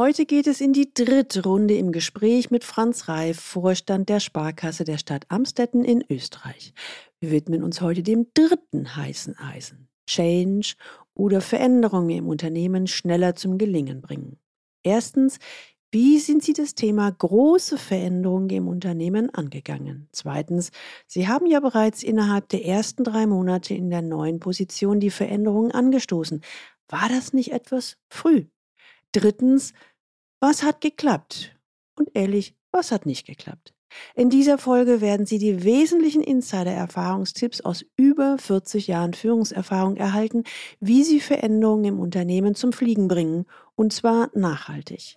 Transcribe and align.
Heute 0.00 0.26
geht 0.26 0.46
es 0.46 0.60
in 0.60 0.72
die 0.72 0.94
dritte 0.94 1.42
Runde 1.42 1.74
im 1.74 1.90
Gespräch 1.90 2.52
mit 2.52 2.62
Franz 2.62 3.08
Reif, 3.08 3.40
Vorstand 3.40 4.08
der 4.08 4.20
Sparkasse 4.20 4.84
der 4.84 4.96
Stadt 4.96 5.24
Amstetten 5.28 5.84
in 5.84 6.04
Österreich. 6.08 6.72
Wir 7.18 7.32
widmen 7.32 7.64
uns 7.64 7.80
heute 7.80 8.04
dem 8.04 8.28
dritten 8.32 8.94
heißen 8.94 9.36
Eisen. 9.40 9.88
Change 10.08 10.76
oder 11.14 11.40
Veränderungen 11.40 12.10
im 12.10 12.28
Unternehmen 12.28 12.86
schneller 12.86 13.34
zum 13.34 13.58
Gelingen 13.58 14.00
bringen. 14.00 14.38
Erstens, 14.84 15.40
wie 15.90 16.20
sind 16.20 16.44
Sie 16.44 16.52
das 16.52 16.76
Thema 16.76 17.10
große 17.10 17.76
Veränderungen 17.76 18.50
im 18.50 18.68
Unternehmen 18.68 19.34
angegangen? 19.34 20.08
Zweitens, 20.12 20.70
Sie 21.08 21.26
haben 21.26 21.46
ja 21.48 21.58
bereits 21.58 22.04
innerhalb 22.04 22.48
der 22.50 22.64
ersten 22.64 23.02
drei 23.02 23.26
Monate 23.26 23.74
in 23.74 23.90
der 23.90 24.02
neuen 24.02 24.38
Position 24.38 25.00
die 25.00 25.10
Veränderungen 25.10 25.72
angestoßen. 25.72 26.40
War 26.86 27.08
das 27.08 27.32
nicht 27.32 27.50
etwas 27.50 27.96
früh? 28.08 28.44
Drittens, 29.12 29.72
was 30.40 30.62
hat 30.62 30.80
geklappt? 30.80 31.56
Und 31.96 32.10
ehrlich, 32.14 32.54
was 32.70 32.92
hat 32.92 33.06
nicht 33.06 33.26
geklappt? 33.26 33.74
In 34.14 34.30
dieser 34.30 34.58
Folge 34.58 35.00
werden 35.00 35.26
Sie 35.26 35.38
die 35.38 35.64
wesentlichen 35.64 36.22
Insider-Erfahrungstipps 36.22 37.62
aus 37.62 37.84
über 37.96 38.36
40 38.38 38.86
Jahren 38.86 39.14
Führungserfahrung 39.14 39.96
erhalten, 39.96 40.44
wie 40.80 41.04
Sie 41.04 41.20
Veränderungen 41.20 41.84
im 41.84 42.00
Unternehmen 42.00 42.54
zum 42.54 42.72
Fliegen 42.72 43.08
bringen, 43.08 43.46
und 43.74 43.92
zwar 43.92 44.30
nachhaltig. 44.34 45.16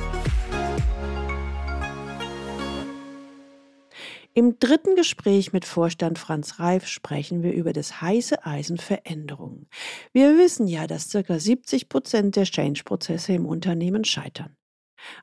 Im 4.33 4.59
dritten 4.59 4.95
Gespräch 4.95 5.51
mit 5.51 5.65
Vorstand 5.65 6.17
Franz 6.17 6.57
Reif 6.57 6.87
sprechen 6.87 7.43
wir 7.43 7.51
über 7.51 7.73
das 7.73 7.99
heiße 8.01 8.45
Eisen 8.45 8.77
Veränderungen. 8.77 9.67
Wir 10.13 10.37
wissen 10.37 10.67
ja, 10.67 10.87
dass 10.87 11.11
ca. 11.11 11.37
70 11.37 11.89
Prozent 11.89 12.37
der 12.37 12.45
Change-Prozesse 12.45 13.33
im 13.33 13.45
Unternehmen 13.45 14.05
scheitern. 14.05 14.55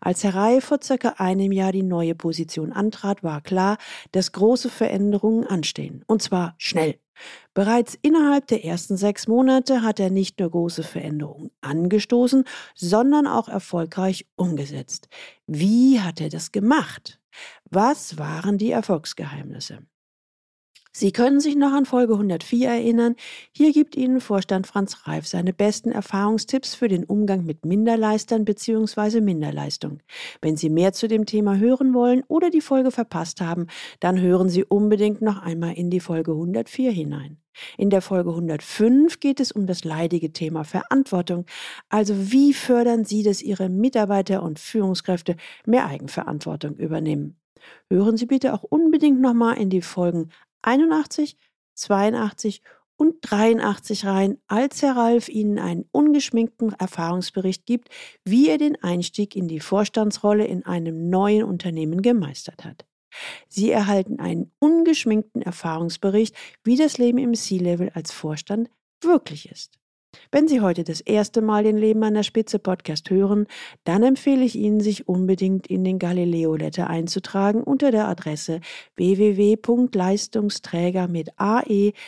Als 0.02 0.24
Herr 0.24 0.34
Reif 0.34 0.66
vor 0.66 0.80
circa 0.82 1.14
einem 1.16 1.52
Jahr 1.52 1.72
die 1.72 1.82
neue 1.82 2.14
Position 2.14 2.70
antrat, 2.70 3.22
war 3.22 3.40
klar, 3.40 3.78
dass 4.12 4.32
große 4.32 4.68
Veränderungen 4.68 5.46
anstehen. 5.46 6.04
Und 6.06 6.20
zwar 6.20 6.54
schnell. 6.58 6.98
Bereits 7.54 7.98
innerhalb 8.02 8.46
der 8.48 8.64
ersten 8.66 8.98
sechs 8.98 9.26
Monate 9.26 9.82
hat 9.82 10.00
er 10.00 10.10
nicht 10.10 10.38
nur 10.38 10.50
große 10.50 10.82
Veränderungen 10.82 11.50
angestoßen, 11.62 12.44
sondern 12.74 13.26
auch 13.26 13.48
erfolgreich 13.48 14.26
umgesetzt. 14.36 15.08
Wie 15.46 15.98
hat 16.00 16.20
er 16.20 16.28
das 16.28 16.52
gemacht? 16.52 17.17
Was 17.70 18.18
waren 18.18 18.58
die 18.58 18.70
Erfolgsgeheimnisse? 18.70 19.80
Sie 20.92 21.12
können 21.12 21.38
sich 21.38 21.54
noch 21.54 21.72
an 21.72 21.84
Folge 21.84 22.14
104 22.14 22.68
erinnern. 22.68 23.14
Hier 23.52 23.72
gibt 23.72 23.94
Ihnen 23.94 24.20
Vorstand 24.20 24.66
Franz 24.66 25.06
Reif 25.06 25.28
seine 25.28 25.52
besten 25.52 25.92
Erfahrungstipps 25.92 26.74
für 26.74 26.88
den 26.88 27.04
Umgang 27.04 27.44
mit 27.44 27.64
Minderleistern 27.64 28.44
bzw. 28.44 29.20
Minderleistung. 29.20 30.00
Wenn 30.40 30.56
Sie 30.56 30.70
mehr 30.70 30.92
zu 30.92 31.06
dem 31.06 31.24
Thema 31.24 31.56
hören 31.56 31.94
wollen 31.94 32.24
oder 32.26 32.50
die 32.50 32.60
Folge 32.62 32.90
verpasst 32.90 33.40
haben, 33.40 33.68
dann 34.00 34.20
hören 34.20 34.48
Sie 34.48 34.64
unbedingt 34.64 35.22
noch 35.22 35.40
einmal 35.40 35.74
in 35.74 35.90
die 35.90 36.00
Folge 36.00 36.32
104 36.32 36.90
hinein. 36.90 37.38
In 37.76 37.90
der 37.90 38.02
Folge 38.02 38.30
105 38.30 39.20
geht 39.20 39.40
es 39.40 39.52
um 39.52 39.66
das 39.66 39.84
leidige 39.84 40.32
Thema 40.32 40.64
Verantwortung. 40.64 41.46
Also 41.88 42.14
wie 42.32 42.52
fördern 42.52 43.04
Sie, 43.04 43.22
dass 43.22 43.42
Ihre 43.42 43.68
Mitarbeiter 43.68 44.42
und 44.42 44.58
Führungskräfte 44.58 45.36
mehr 45.66 45.86
Eigenverantwortung 45.86 46.76
übernehmen? 46.76 47.38
Hören 47.90 48.16
Sie 48.16 48.26
bitte 48.26 48.54
auch 48.54 48.62
unbedingt 48.62 49.20
nochmal 49.20 49.58
in 49.58 49.70
die 49.70 49.82
Folgen 49.82 50.30
81, 50.62 51.36
82 51.74 52.62
und 52.96 53.16
83 53.22 54.06
rein, 54.06 54.38
als 54.48 54.82
Herr 54.82 54.96
Ralf 54.96 55.28
Ihnen 55.28 55.58
einen 55.58 55.84
ungeschminkten 55.92 56.72
Erfahrungsbericht 56.72 57.64
gibt, 57.64 57.88
wie 58.24 58.48
er 58.48 58.58
den 58.58 58.82
Einstieg 58.82 59.36
in 59.36 59.46
die 59.48 59.60
Vorstandsrolle 59.60 60.46
in 60.46 60.66
einem 60.66 61.08
neuen 61.08 61.44
Unternehmen 61.44 62.02
gemeistert 62.02 62.64
hat. 62.64 62.87
Sie 63.48 63.70
erhalten 63.70 64.20
einen 64.20 64.50
ungeschminkten 64.58 65.42
Erfahrungsbericht, 65.42 66.34
wie 66.64 66.76
das 66.76 66.98
Leben 66.98 67.18
im 67.18 67.34
C-Level 67.34 67.90
als 67.94 68.12
Vorstand 68.12 68.70
wirklich 69.00 69.50
ist. 69.50 69.78
Wenn 70.30 70.46
Sie 70.48 70.60
heute 70.60 70.84
das 70.84 71.00
erste 71.00 71.40
Mal 71.42 71.64
den 71.64 71.76
Leben 71.76 72.02
an 72.02 72.14
der 72.14 72.22
Spitze 72.22 72.58
Podcast 72.58 73.10
hören, 73.10 73.46
dann 73.84 74.02
empfehle 74.02 74.42
ich 74.44 74.56
Ihnen, 74.56 74.80
sich 74.80 75.06
unbedingt 75.06 75.66
in 75.66 75.84
den 75.84 75.98
Galileo 75.98 76.56
Letter 76.56 76.88
einzutragen 76.88 77.62
unter 77.62 77.90
der 77.90 78.08
Adresse 78.08 78.60
www.leistungsträger 78.96 81.08
mit 81.08 81.28
ae-blog.de. 81.36 81.98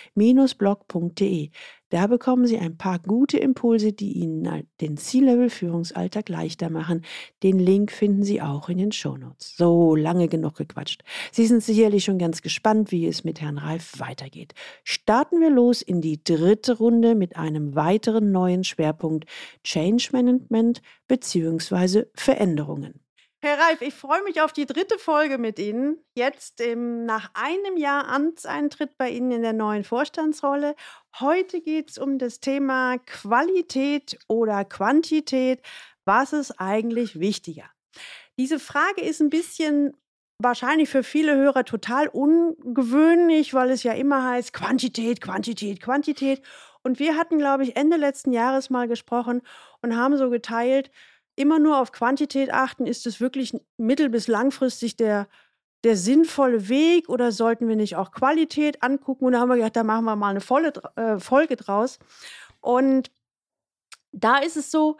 Da 1.90 2.06
bekommen 2.06 2.46
Sie 2.46 2.56
ein 2.56 2.76
paar 2.76 3.00
gute 3.00 3.36
Impulse, 3.38 3.92
die 3.92 4.12
Ihnen 4.12 4.68
den 4.80 4.96
C-Level-Führungsalltag 4.96 6.28
leichter 6.28 6.70
machen. 6.70 7.04
Den 7.42 7.58
Link 7.58 7.90
finden 7.90 8.22
Sie 8.22 8.40
auch 8.40 8.68
in 8.68 8.78
den 8.78 8.92
Shownotes. 8.92 9.56
So 9.56 9.96
lange 9.96 10.28
genug 10.28 10.54
gequatscht. 10.54 11.02
Sie 11.32 11.46
sind 11.46 11.62
sicherlich 11.62 12.04
schon 12.04 12.18
ganz 12.18 12.42
gespannt, 12.42 12.92
wie 12.92 13.06
es 13.06 13.24
mit 13.24 13.40
Herrn 13.40 13.58
Reif 13.58 13.98
weitergeht. 13.98 14.54
Starten 14.84 15.40
wir 15.40 15.50
los 15.50 15.82
in 15.82 16.00
die 16.00 16.22
dritte 16.22 16.78
Runde 16.78 17.16
mit 17.16 17.36
einem 17.36 17.74
weiteren 17.74 18.30
neuen 18.30 18.62
Schwerpunkt 18.62 19.26
Change 19.64 20.10
Management 20.12 20.82
bzw. 21.08 22.04
Veränderungen. 22.14 23.00
Herr 23.42 23.58
Reif, 23.58 23.80
ich 23.80 23.94
freue 23.94 24.22
mich 24.22 24.42
auf 24.42 24.52
die 24.52 24.66
dritte 24.66 24.98
Folge 24.98 25.38
mit 25.38 25.58
Ihnen. 25.58 26.04
Jetzt 26.14 26.60
im, 26.60 27.06
nach 27.06 27.30
einem 27.32 27.78
Jahr 27.78 28.06
Amtseintritt 28.06 28.98
bei 28.98 29.08
Ihnen 29.08 29.30
in 29.30 29.40
der 29.40 29.54
neuen 29.54 29.82
Vorstandsrolle. 29.82 30.76
Heute 31.18 31.62
geht 31.62 31.88
es 31.88 31.96
um 31.96 32.18
das 32.18 32.40
Thema 32.40 32.98
Qualität 32.98 34.18
oder 34.28 34.66
Quantität. 34.66 35.62
Was 36.04 36.34
ist 36.34 36.60
eigentlich 36.60 37.18
wichtiger? 37.18 37.64
Diese 38.38 38.58
Frage 38.58 39.00
ist 39.00 39.22
ein 39.22 39.30
bisschen 39.30 39.96
wahrscheinlich 40.38 40.90
für 40.90 41.02
viele 41.02 41.34
Hörer 41.34 41.64
total 41.64 42.08
ungewöhnlich, 42.08 43.54
weil 43.54 43.70
es 43.70 43.84
ja 43.84 43.92
immer 43.92 44.22
heißt 44.22 44.52
Quantität, 44.52 45.22
Quantität, 45.22 45.80
Quantität. 45.80 46.42
Und 46.82 46.98
wir 46.98 47.16
hatten, 47.16 47.38
glaube 47.38 47.62
ich, 47.62 47.74
Ende 47.74 47.96
letzten 47.96 48.34
Jahres 48.34 48.68
mal 48.68 48.86
gesprochen 48.86 49.40
und 49.80 49.96
haben 49.96 50.18
so 50.18 50.28
geteilt, 50.28 50.90
immer 51.36 51.58
nur 51.58 51.78
auf 51.78 51.92
Quantität 51.92 52.52
achten? 52.52 52.86
Ist 52.86 53.06
es 53.06 53.20
wirklich 53.20 53.56
mittel- 53.76 54.10
bis 54.10 54.28
langfristig 54.28 54.96
der, 54.96 55.28
der 55.84 55.96
sinnvolle 55.96 56.68
Weg 56.68 57.08
oder 57.08 57.32
sollten 57.32 57.68
wir 57.68 57.76
nicht 57.76 57.96
auch 57.96 58.12
Qualität 58.12 58.82
angucken? 58.82 59.26
Und 59.26 59.32
da 59.32 59.40
haben 59.40 59.48
wir 59.48 59.56
gedacht, 59.56 59.76
da 59.76 59.84
machen 59.84 60.04
wir 60.04 60.16
mal 60.16 60.30
eine 60.30 60.40
volle, 60.40 60.72
äh, 60.96 61.18
Folge 61.18 61.56
draus. 61.56 61.98
Und 62.60 63.10
da 64.12 64.38
ist 64.38 64.56
es 64.56 64.70
so, 64.70 64.98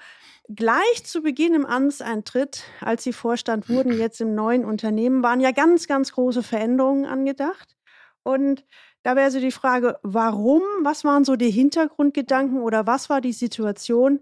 gleich 0.49 1.05
zu 1.05 1.23
Beginn 1.23 1.55
im 1.55 1.67
Amtseintritt, 1.67 2.65
als 2.81 3.05
Sie 3.05 3.13
Vorstand 3.13 3.69
wurden, 3.69 3.97
jetzt 3.97 4.21
im 4.21 4.35
neuen 4.35 4.65
Unternehmen, 4.65 5.23
waren 5.23 5.41
ja 5.41 5.53
ganz, 5.53 5.87
ganz 5.87 6.13
große 6.13 6.43
Veränderungen 6.43 7.07
angedacht. 7.07 7.77
Und 8.23 8.65
da 9.03 9.17
wäre 9.17 9.31
so 9.31 9.41
die 9.41 9.53
Frage, 9.53 9.99
warum? 10.03 10.63
Was 10.83 11.05
waren 11.05 11.25
so 11.25 11.37
die 11.37 11.51
Hintergrundgedanken 11.51 12.61
oder 12.61 12.87
was 12.87 13.09
war 13.09 13.21
die 13.21 13.33
Situation, 13.33 14.21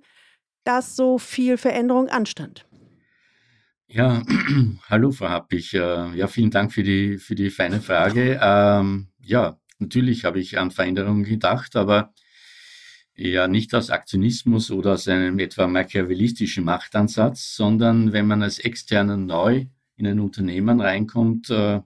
dass 0.69 0.97
so 0.97 1.17
viel 1.17 1.57
Veränderung 1.57 2.09
anstand. 2.09 2.67
Ja, 3.87 4.23
hallo 4.91 5.13
Frau 5.13 5.31
Happig. 5.31 5.73
Äh, 5.73 6.15
ja, 6.15 6.27
vielen 6.27 6.51
Dank 6.51 6.75
für 6.75 6.83
die, 6.83 7.17
für 7.17 7.35
die 7.35 7.49
feine 7.49 7.81
Frage. 7.81 8.39
Ähm, 8.43 9.09
ja, 9.19 9.59
natürlich 9.79 10.27
habe 10.27 10.41
ich 10.41 10.59
an 10.59 10.71
Veränderungen 10.71 11.25
gedacht, 11.25 11.75
aber 11.75 12.13
ja 13.15 13.49
nicht 13.49 13.75
aus 13.75 13.89
Aktionismus 13.89 14.71
oder 14.71 14.93
aus 14.93 15.09
einem 15.09 15.39
etwa 15.39 15.67
machiavellistischen 15.67 16.65
Machtansatz, 16.65 17.57
sondern 17.57 18.13
wenn 18.13 18.27
man 18.27 18.43
als 18.43 18.59
Externer 18.59 19.17
neu 19.17 19.69
in 19.97 20.07
ein 20.07 20.21
Unternehmen 20.21 20.83
reinkommt, 20.83 21.49
äh, 21.49 21.81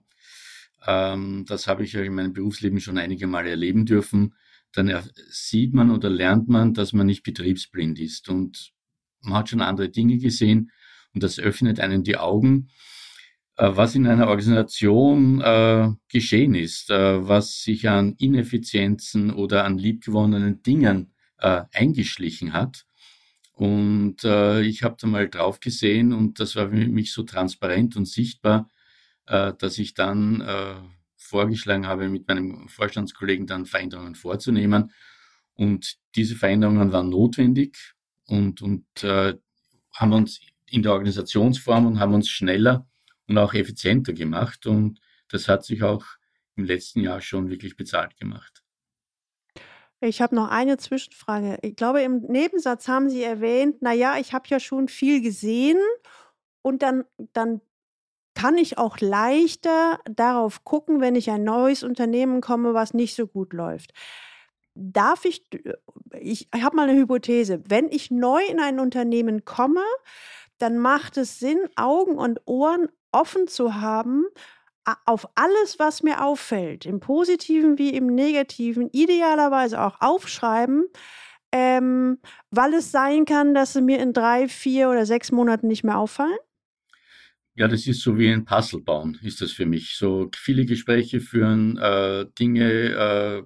ähm, 0.89 1.45
das 1.47 1.69
habe 1.69 1.85
ich 1.85 1.93
ja 1.93 2.03
in 2.03 2.15
meinem 2.15 2.33
Berufsleben 2.33 2.81
schon 2.81 2.99
einige 2.99 3.29
Mal 3.29 3.47
erleben 3.47 3.87
dürfen, 3.87 4.35
dann 4.73 4.93
sieht 5.31 5.75
man 5.75 5.91
oder 5.91 6.11
lernt 6.11 6.49
man, 6.49 6.75
dass 6.75 6.93
man 6.93 7.07
nicht 7.07 7.23
betriebsblind 7.23 7.99
ist 7.99 8.29
und 8.29 8.73
man 9.21 9.35
hat 9.35 9.49
schon 9.49 9.61
andere 9.61 9.89
Dinge 9.89 10.19
gesehen 10.19 10.71
und 11.15 11.23
das 11.23 11.39
öffnet 11.39 11.81
einen 11.81 12.03
die 12.03 12.17
Augen, 12.17 12.69
äh, 13.57 13.71
was 13.75 13.95
in 13.95 14.07
einer 14.07 14.29
Organisation 14.29 15.41
äh, 15.41 15.91
geschehen 16.09 16.55
ist, 16.55 16.91
äh, 16.91 17.27
was 17.27 17.63
sich 17.63 17.89
an 17.89 18.15
Ineffizienzen 18.19 19.31
oder 19.31 19.65
an 19.65 19.79
liebgewonnenen 19.79 20.63
Dingen 20.63 21.13
äh, 21.39 21.63
eingeschlichen 21.73 22.53
hat. 22.53 22.85
Und 23.53 24.25
äh, 24.25 24.63
ich 24.63 24.83
habe 24.83 24.97
da 24.99 25.07
mal 25.07 25.29
drauf 25.29 25.61
gesehen 25.61 26.13
und 26.13 26.41
das 26.41 26.57
war 26.57 26.71
für 26.71 26.89
mich 26.89 27.13
so 27.13 27.23
transparent 27.23 27.97
und 27.97 28.07
sichtbar, 28.07 28.69
äh, 29.27 29.53
dass 29.59 29.79
ich 29.79 29.95
dann 29.95 30.41
vorgeschlagen 31.33 31.87
habe, 31.87 32.09
mit 32.09 32.29
meinem 32.29 32.69
Vorstandskollegen 32.69 33.47
dann 33.47 33.67
Veränderungen 33.67 34.15
vorzunehmen. 34.15 34.93
Und 35.55 35.97
diese 36.15 36.37
Veränderungen 36.37 36.93
waren 36.93 37.09
notwendig 37.09 37.95
und, 38.27 38.61
und 38.61 38.85
äh, 39.03 39.35
haben 39.95 40.13
uns 40.13 40.41
in 40.67 40.83
der 40.83 40.93
Organisationsform 40.93 41.87
und 41.87 41.99
haben 42.01 42.15
uns 42.15 42.29
schneller 42.29 42.87
und 43.29 43.39
auch 43.39 43.55
effizienter 43.55 44.13
gemacht. 44.13 44.67
Und 44.67 45.01
das 45.29 45.49
hat 45.49 45.65
sich 45.65 45.83
auch 45.83 46.05
im 46.57 46.65
letzten 46.65 47.01
Jahr 47.01 47.21
schon 47.21 47.49
wirklich 47.49 47.77
bezahlt 47.77 48.17
gemacht. 48.19 48.63
Ich 50.01 50.21
habe 50.21 50.35
noch 50.35 50.49
eine 50.49 50.77
Zwischenfrage. 50.77 51.59
Ich 51.63 51.77
glaube, 51.77 52.03
im 52.03 52.23
Nebensatz 52.23 52.89
haben 52.89 53.09
Sie 53.09 53.23
erwähnt, 53.23 53.81
naja, 53.83 54.17
ich 54.19 54.33
habe 54.33 54.49
ja 54.49 54.61
schon 54.61 54.89
viel 54.89 55.23
gesehen 55.23 55.79
und 56.61 56.83
dann, 56.83 57.05
dann 57.33 57.61
kann 58.43 58.59
ich 58.59 58.77
auch 58.77 58.99
leichter 58.99 60.01
darauf 60.05 60.65
gucken, 60.65 61.01
wenn 61.01 61.15
ich 61.15 61.31
ein 61.31 61.45
neues 61.45 61.85
Unternehmen 61.85 62.41
komme, 62.41 62.75
was 62.75 62.93
nicht 62.93 63.15
so 63.15 63.29
gut 63.29 63.53
läuft. 63.53 63.93
Darf 64.75 65.25
ich, 65.25 65.47
ich 66.19 66.49
habe 66.53 66.75
mal 66.75 66.89
eine 66.89 66.99
Hypothese, 66.99 67.63
wenn 67.69 67.89
ich 67.89 68.11
neu 68.11 68.43
in 68.51 68.59
ein 68.59 68.81
Unternehmen 68.81 69.45
komme, 69.45 69.85
dann 70.59 70.79
macht 70.79 71.19
es 71.19 71.39
Sinn, 71.39 71.61
Augen 71.77 72.19
und 72.19 72.41
Ohren 72.47 72.89
offen 73.13 73.47
zu 73.47 73.81
haben 73.81 74.25
auf 75.05 75.29
alles, 75.37 75.79
was 75.79 76.03
mir 76.03 76.25
auffällt, 76.25 76.85
im 76.85 76.99
positiven 76.99 77.79
wie 77.79 77.91
im 77.91 78.07
negativen, 78.07 78.89
idealerweise 78.91 79.81
auch 79.81 80.01
aufschreiben, 80.01 80.87
ähm, 81.53 82.19
weil 82.51 82.75
es 82.75 82.91
sein 82.91 83.25
kann, 83.25 83.55
dass 83.55 83.75
sie 83.75 83.83
mir 83.83 84.01
in 84.01 84.13
drei, 84.13 84.49
vier 84.49 84.91
oder 84.91 85.07
sechs 85.07 85.31
Monaten 85.31 85.69
nicht 85.69 85.85
mehr 85.85 85.99
auffallen? 85.99 86.39
Ja, 87.55 87.69
das 87.69 87.87
ist 87.87 88.01
so 88.01 88.17
wie 88.19 88.31
ein 88.33 88.45
Puzzle 88.47 88.81
bauen, 88.81 89.19
ist 89.23 89.43
das 89.43 89.53
für 89.53 89.67
mich. 89.67 89.97
So 89.97 90.31
viele 90.35 90.65
Gespräche 90.65 91.21
führen, 91.21 91.77
äh, 91.77 92.25
Dinge 92.39 92.65
äh, 92.65 93.43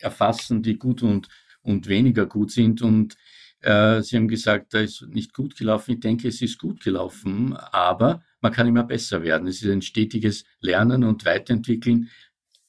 erfassen, 0.00 0.62
die 0.62 0.76
gut 0.78 1.02
und, 1.02 1.28
und 1.62 1.86
weniger 1.86 2.26
gut 2.26 2.50
sind. 2.50 2.82
Und 2.82 3.14
äh, 3.60 4.02
Sie 4.02 4.16
haben 4.16 4.26
gesagt, 4.26 4.74
da 4.74 4.80
ist 4.80 5.02
nicht 5.08 5.32
gut 5.32 5.56
gelaufen. 5.56 5.92
Ich 5.92 6.00
denke, 6.00 6.26
es 6.26 6.42
ist 6.42 6.58
gut 6.58 6.82
gelaufen, 6.82 7.52
aber 7.56 8.24
man 8.40 8.52
kann 8.52 8.66
immer 8.66 8.82
besser 8.82 9.22
werden. 9.22 9.46
Es 9.46 9.62
ist 9.62 9.70
ein 9.70 9.82
stetiges 9.82 10.44
Lernen 10.60 11.04
und 11.04 11.24
Weiterentwickeln, 11.24 12.10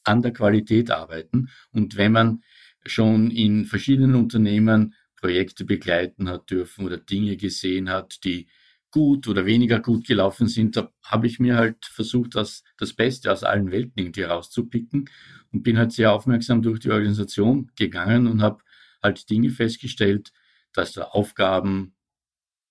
an 0.03 0.21
der 0.21 0.31
Qualität 0.31 0.91
arbeiten. 0.91 1.50
Und 1.71 1.98
wenn 1.98 2.12
man 2.12 2.44
schon 2.86 3.31
in 3.31 3.65
verschiedenen 3.65 4.13
Unternehmen 4.13 4.94
Projekte 5.15 5.65
begleiten 5.65 6.30
hat 6.30 6.51
dürfen 6.51 6.86
oder 6.86 6.98
Dinge 6.98 7.36
gesehen 7.36 7.89
hat, 7.89 8.24
die 8.24 8.48
gut 8.95 9.27
oder 9.27 9.45
weniger 9.45 9.81
gut 9.81 10.07
gelaufen 10.07 10.47
sind, 10.47 10.77
da 10.77 10.89
habe 11.03 11.27
ich 11.27 11.38
mir 11.38 11.57
halt 11.57 11.86
versucht, 11.86 12.33
das, 12.33 12.63
das 12.77 12.94
Beste 12.94 13.30
aus 13.30 13.44
allen 13.44 13.69
Welten 13.69 13.92
irgendwie 13.97 14.21
rauszupicken 14.21 15.09
und 15.51 15.63
bin 15.63 15.77
halt 15.77 15.92
sehr 15.92 16.13
aufmerksam 16.13 16.62
durch 16.62 16.80
die 16.80 16.92
Organisation 16.92 17.69
gegangen 17.75 18.25
und 18.25 18.42
habe 18.42 18.63
halt 19.03 19.30
Dinge 19.30 19.50
festgestellt, 19.50 20.31
dass 20.71 20.94
da 20.94 21.03
Aufgaben 21.03 21.94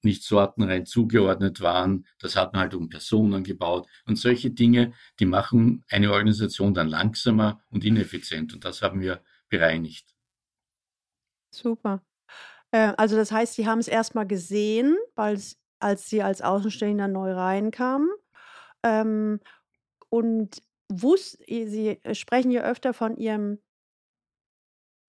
nicht 0.00 0.23
sortenrein 0.23 0.87
zugeordnet 0.87 1.61
waren. 1.61 2.06
Das 2.19 2.37
hat 2.37 2.55
man 2.55 2.62
halt 2.62 2.75
um 2.75 2.88
Personen 2.88 3.44
gebaut. 3.44 3.87
Und 4.06 4.17
solche 4.17 4.50
Dinge, 4.50 4.94
die 5.20 5.27
machen 5.27 5.85
eine 5.91 6.11
Organisation 6.11 6.73
dann 6.73 6.88
langsamer 6.88 7.61
und 7.69 7.85
ineffizient. 7.85 8.55
Und 8.55 8.65
das 8.65 8.81
haben 8.81 9.03
wir 9.03 9.23
bereinigt. 9.50 10.15
Super. 11.50 12.03
Äh, 12.70 12.94
also 12.97 13.15
das 13.15 13.31
heißt, 13.31 13.56
Sie 13.56 13.67
haben 13.67 13.79
es 13.79 13.88
erstmal 13.88 14.27
gesehen, 14.27 14.97
weil 15.17 15.35
es 15.35 15.59
als 15.79 16.09
sie 16.09 16.23
als 16.23 16.43
Außenstehender 16.43 17.09
neu 17.09 17.32
reinkamen. 17.32 18.11
Ähm, 18.82 19.41
und 20.09 20.62
wusst, 20.88 21.38
Sie 21.47 21.99
sprechen 22.12 22.50
ja 22.50 22.62
öfter 22.62 22.93
von 22.94 23.17
Ihrem 23.17 23.59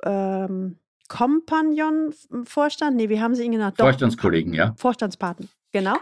ähm, 0.03 0.79
Kompagnon-Vorstand, 1.07 2.95
nee, 2.95 3.09
wie 3.09 3.19
haben 3.19 3.35
Sie 3.35 3.43
ihn 3.43 3.51
genannt? 3.51 3.77
Vorstandskollegen, 3.77 4.53
ja. 4.53 4.73
Vorstandspaten, 4.77 5.49
genau. 5.71 5.97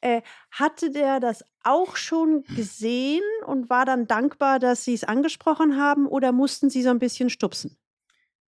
Äh, 0.00 0.22
hatte 0.50 0.90
der 0.90 1.20
das 1.20 1.44
auch 1.64 1.96
schon 1.96 2.44
gesehen 2.54 3.22
und 3.46 3.68
war 3.68 3.84
dann 3.84 4.06
dankbar, 4.06 4.58
dass 4.58 4.84
Sie 4.84 4.94
es 4.94 5.04
angesprochen 5.04 5.76
haben 5.76 6.06
oder 6.06 6.32
mussten 6.32 6.70
Sie 6.70 6.82
so 6.82 6.90
ein 6.90 6.98
bisschen 6.98 7.30
stupsen? 7.30 7.76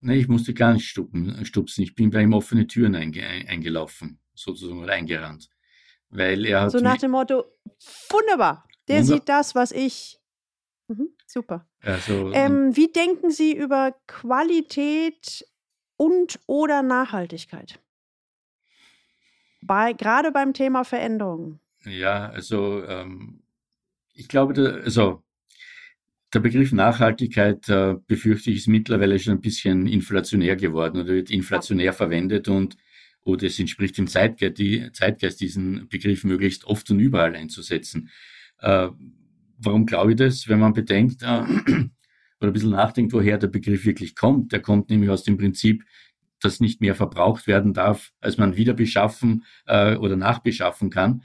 Nee, 0.01 0.17
ich 0.19 0.27
musste 0.27 0.53
gar 0.53 0.73
nicht 0.73 0.87
stupsen. 0.87 1.83
Ich 1.83 1.95
bin 1.95 2.09
bei 2.09 2.21
ihm 2.21 2.33
offene 2.33 2.67
Türen 2.67 2.95
einge 2.95 3.25
eingelaufen, 3.25 4.19
sozusagen, 4.33 4.81
oder 4.81 4.93
eingerannt. 4.93 5.49
Weil 6.09 6.45
er 6.45 6.61
hat 6.61 6.71
so 6.71 6.79
nach 6.79 6.97
dem 6.97 7.11
Motto, 7.11 7.45
wunderbar, 8.09 8.65
der 8.87 9.01
Wunder 9.01 9.13
sieht 9.13 9.29
das, 9.29 9.55
was 9.55 9.71
ich. 9.71 10.19
Mhm, 10.87 11.09
super. 11.25 11.67
Also, 11.81 12.31
ähm, 12.33 12.75
wie 12.75 12.91
denken 12.91 13.29
Sie 13.29 13.55
über 13.55 13.95
Qualität 14.07 15.45
und 15.97 16.39
oder 16.47 16.81
Nachhaltigkeit? 16.81 17.79
Bei, 19.61 19.93
gerade 19.93 20.31
beim 20.31 20.53
Thema 20.53 20.83
Veränderungen. 20.83 21.59
Ja, 21.85 22.29
also 22.29 22.83
ähm, 22.85 23.43
ich 24.13 24.27
glaube, 24.27 24.53
da, 24.53 24.63
also 24.63 25.23
der 26.33 26.39
Begriff 26.39 26.71
Nachhaltigkeit, 26.71 27.67
äh, 27.69 27.95
befürchte 28.07 28.51
ich, 28.51 28.57
ist 28.57 28.67
mittlerweile 28.67 29.17
schon 29.19 29.33
ein 29.33 29.41
bisschen 29.41 29.87
inflationär 29.87 30.55
geworden 30.55 31.01
oder 31.01 31.13
wird 31.13 31.31
inflationär 31.31 31.93
verwendet 31.93 32.47
und 32.47 32.77
oder 33.23 33.47
es 33.47 33.59
entspricht 33.59 33.97
dem 33.97 34.07
Zeitgeist, 34.07 34.57
die, 34.57 34.91
Zeitgeist, 34.91 35.41
diesen 35.41 35.87
Begriff 35.89 36.23
möglichst 36.23 36.65
oft 36.65 36.89
und 36.91 36.99
überall 36.99 37.35
einzusetzen. 37.35 38.09
Äh, 38.59 38.89
warum 39.57 39.85
glaube 39.85 40.11
ich 40.11 40.17
das? 40.17 40.47
Wenn 40.47 40.59
man 40.59 40.73
bedenkt 40.73 41.21
äh, 41.21 41.25
oder 42.39 42.49
ein 42.49 42.53
bisschen 42.53 42.71
nachdenkt, 42.71 43.13
woher 43.13 43.37
der 43.37 43.47
Begriff 43.47 43.85
wirklich 43.85 44.15
kommt. 44.15 44.51
Der 44.51 44.61
kommt 44.61 44.89
nämlich 44.89 45.09
aus 45.09 45.23
dem 45.23 45.37
Prinzip, 45.37 45.83
dass 46.41 46.59
nicht 46.59 46.81
mehr 46.81 46.95
verbraucht 46.95 47.47
werden 47.47 47.73
darf, 47.73 48.11
als 48.21 48.37
man 48.37 48.55
wieder 48.55 48.73
beschaffen 48.73 49.43
äh, 49.65 49.95
oder 49.95 50.15
nachbeschaffen 50.15 50.89
kann 50.89 51.23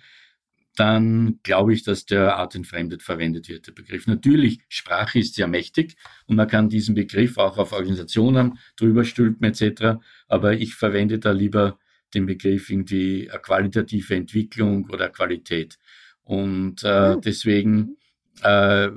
dann 0.76 1.38
glaube 1.42 1.72
ich, 1.72 1.84
dass 1.84 2.04
der 2.04 2.36
artentfremdet 2.36 3.02
verwendet 3.02 3.48
wird, 3.48 3.66
der 3.66 3.72
Begriff. 3.72 4.06
Natürlich, 4.06 4.60
Sprache 4.68 5.20
ist 5.20 5.34
sehr 5.34 5.46
mächtig 5.46 5.96
und 6.26 6.36
man 6.36 6.48
kann 6.48 6.68
diesen 6.68 6.94
Begriff 6.94 7.38
auch 7.38 7.58
auf 7.58 7.72
Organisationen 7.72 8.58
drüber 8.76 9.04
stülpen 9.04 9.44
etc. 9.46 10.00
Aber 10.26 10.54
ich 10.54 10.74
verwende 10.74 11.18
da 11.18 11.30
lieber 11.30 11.78
den 12.14 12.26
Begriff 12.26 12.70
irgendwie 12.70 13.30
qualitative 13.42 14.14
Entwicklung 14.14 14.88
oder 14.90 15.08
Qualität. 15.08 15.78
Und 16.22 16.84
äh, 16.84 17.14
hm. 17.14 17.20
deswegen 17.20 17.96
äh, 18.42 18.90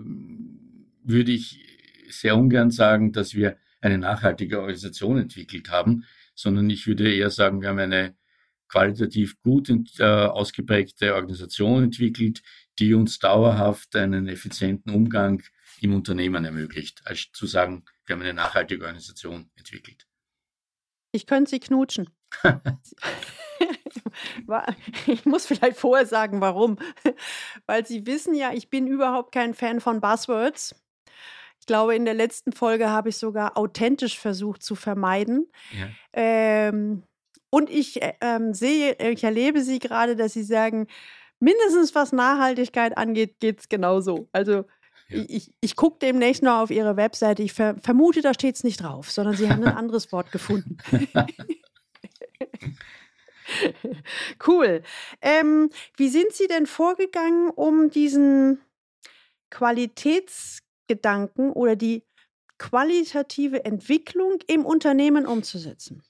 würde 1.03 1.31
ich 1.31 1.63
sehr 2.09 2.37
ungern 2.37 2.71
sagen, 2.71 3.11
dass 3.11 3.35
wir 3.35 3.57
eine 3.81 3.97
nachhaltige 3.97 4.59
Organisation 4.59 5.17
entwickelt 5.17 5.69
haben, 5.69 6.05
sondern 6.35 6.69
ich 6.69 6.87
würde 6.87 7.13
eher 7.13 7.29
sagen, 7.29 7.61
wir 7.61 7.69
haben 7.69 7.79
eine 7.79 8.15
qualitativ 8.69 9.39
gut 9.41 9.69
äh, 9.99 10.03
ausgeprägte 10.03 11.15
Organisation 11.15 11.83
entwickelt, 11.83 12.41
die 12.79 12.93
uns 12.93 13.19
dauerhaft 13.19 13.95
einen 13.95 14.27
effizienten 14.27 14.93
Umgang 14.93 15.41
im 15.79 15.93
Unternehmen 15.93 16.43
ermöglicht, 16.43 17.01
als 17.05 17.31
zu 17.31 17.45
sagen, 17.45 17.85
wir 18.05 18.15
haben 18.15 18.21
eine 18.21 18.33
nachhaltige 18.33 18.83
Organisation 18.83 19.49
entwickelt. 19.55 20.07
Ich 21.11 21.25
könnte 21.25 21.51
Sie 21.51 21.59
knutschen. 21.59 22.09
ich 25.07 25.25
muss 25.25 25.45
vielleicht 25.45 25.77
vorher 25.77 26.05
sagen, 26.05 26.41
warum. 26.41 26.77
Weil 27.65 27.85
Sie 27.85 28.05
wissen 28.05 28.35
ja, 28.35 28.51
ich 28.53 28.69
bin 28.69 28.87
überhaupt 28.87 29.31
kein 29.31 29.53
Fan 29.53 29.79
von 29.79 30.01
Buzzwords. 30.01 30.75
Ich 31.59 31.65
glaube, 31.65 31.95
in 31.95 32.05
der 32.05 32.13
letzten 32.13 32.53
Folge 32.53 32.89
habe 32.89 33.09
ich 33.09 33.17
sogar 33.17 33.57
authentisch 33.57 34.19
versucht 34.19 34.63
zu 34.63 34.75
vermeiden. 34.75 35.47
Ja. 35.77 35.87
Ähm, 36.13 37.03
und 37.49 37.69
ich 37.69 38.01
äh, 38.01 38.13
ähm, 38.21 38.53
sehe, 38.53 38.93
ich 38.93 39.23
erlebe 39.23 39.61
Sie 39.61 39.79
gerade, 39.79 40.15
dass 40.15 40.33
Sie 40.33 40.43
sagen, 40.43 40.87
mindestens 41.39 41.95
was 41.95 42.11
Nachhaltigkeit 42.11 42.97
angeht, 42.97 43.39
geht 43.39 43.59
es 43.59 43.69
genauso. 43.69 44.27
Also 44.31 44.65
ja. 45.09 45.23
ich, 45.27 45.53
ich 45.61 45.75
gucke 45.75 45.99
demnächst 45.99 46.43
noch 46.43 46.61
auf 46.61 46.71
Ihre 46.71 46.97
Webseite. 46.97 47.43
Ich 47.43 47.53
ver 47.53 47.75
vermute, 47.81 48.21
da 48.21 48.33
steht 48.33 48.55
es 48.55 48.63
nicht 48.63 48.81
drauf, 48.81 49.11
sondern 49.11 49.35
Sie 49.35 49.49
haben 49.49 49.63
ein 49.63 49.75
anderes 49.75 50.11
Wort 50.11 50.31
gefunden. 50.31 50.77
cool. 54.47 54.81
Ähm, 55.21 55.69
wie 55.95 56.09
sind 56.09 56.33
Sie 56.33 56.47
denn 56.47 56.65
vorgegangen, 56.65 57.49
um 57.49 57.89
diesen 57.89 58.59
Qualitätsgedanken 59.49 61.51
oder 61.51 61.75
die 61.75 62.03
qualitative 62.57 63.65
Entwicklung 63.65 64.39
im 64.47 64.65
Unternehmen 64.65 65.25
umzusetzen? 65.25 66.03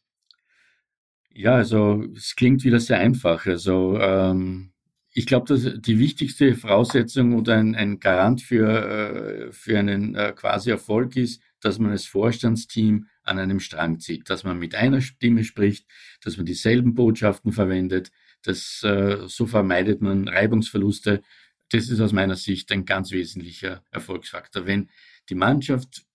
Ja, 1.33 1.55
also 1.55 2.03
es 2.15 2.35
klingt 2.35 2.63
wieder 2.63 2.79
sehr 2.79 2.99
einfach. 2.99 3.45
Also 3.45 3.99
ähm, 3.99 4.71
ich 5.13 5.25
glaube, 5.25 5.47
dass 5.47 5.81
die 5.81 5.99
wichtigste 5.99 6.55
Voraussetzung 6.55 7.35
oder 7.35 7.55
ein, 7.55 7.75
ein 7.75 7.99
Garant 7.99 8.41
für, 8.41 8.67
äh, 8.67 9.51
für 9.51 9.77
einen 9.77 10.15
äh, 10.15 10.33
quasi 10.35 10.71
Erfolg 10.71 11.15
ist, 11.15 11.41
dass 11.61 11.79
man 11.79 11.91
als 11.91 12.05
Vorstandsteam 12.05 13.07
an 13.23 13.39
einem 13.39 13.59
Strang 13.59 13.99
zieht, 13.99 14.29
dass 14.29 14.43
man 14.43 14.59
mit 14.59 14.75
einer 14.75 15.01
Stimme 15.01 15.43
spricht, 15.43 15.87
dass 16.21 16.37
man 16.37 16.45
dieselben 16.45 16.93
Botschaften 16.93 17.51
verwendet. 17.51 18.11
Das, 18.43 18.83
äh, 18.83 19.27
so 19.27 19.45
vermeidet 19.47 20.01
man 20.01 20.27
Reibungsverluste. 20.27 21.21
das 21.69 21.89
ist 21.89 21.99
aus 21.99 22.13
meiner 22.13 22.37
Sicht 22.37 22.71
ein 22.71 22.85
ganz 22.85 23.11
wesentlicher 23.11 23.83
Erfolgsfaktor. 23.91 24.65
Wenn 24.65 24.89
die 25.29 25.35
Mannschaft 25.35 26.05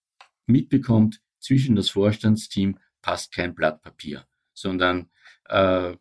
mitbekommt, 0.46 1.20
zwischen 1.40 1.76
das 1.76 1.90
Vorstandsteam 1.90 2.78
passt 3.02 3.32
kein 3.32 3.54
Blatt 3.54 3.82
Papier, 3.82 4.26
sondern 4.54 5.10
äh, 5.48 5.94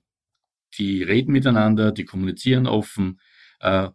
die 0.78 1.04
reden 1.04 1.34
miteinander, 1.34 1.92
die 1.92 2.06
kommunizieren 2.06 2.68
offen, 2.68 3.20
äh, 3.60 3.90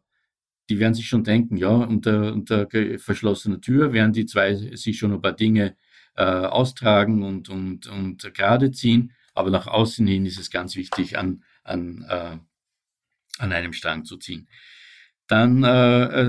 die 0.68 0.78
werden 0.78 0.94
sich 0.94 1.08
schon 1.08 1.24
denken, 1.24 1.56
ja, 1.56 1.70
unter, 1.70 2.32
unter 2.32 2.68
verschlossener 2.98 3.60
Tür 3.60 3.92
werden 3.92 4.12
die 4.12 4.26
zwei 4.26 4.54
sich 4.54 4.98
schon 4.98 5.12
ein 5.12 5.22
paar 5.22 5.32
Dinge 5.32 5.76
äh, 6.16 6.24
austragen 6.24 7.22
und, 7.22 7.48
und, 7.48 7.86
und 7.86 8.34
gerade 8.34 8.70
ziehen, 8.72 9.12
aber 9.34 9.50
nach 9.50 9.66
außen 9.66 10.06
hin 10.06 10.26
ist 10.26 10.38
es 10.38 10.50
ganz 10.50 10.76
wichtig, 10.76 11.18
an, 11.18 11.44
an, 11.62 12.04
äh, 12.08 12.38
an 13.38 13.52
einem 13.52 13.72
Strang 13.72 14.04
zu 14.04 14.16
ziehen. 14.16 14.48
Dann 15.26 15.62
äh, 15.64 15.66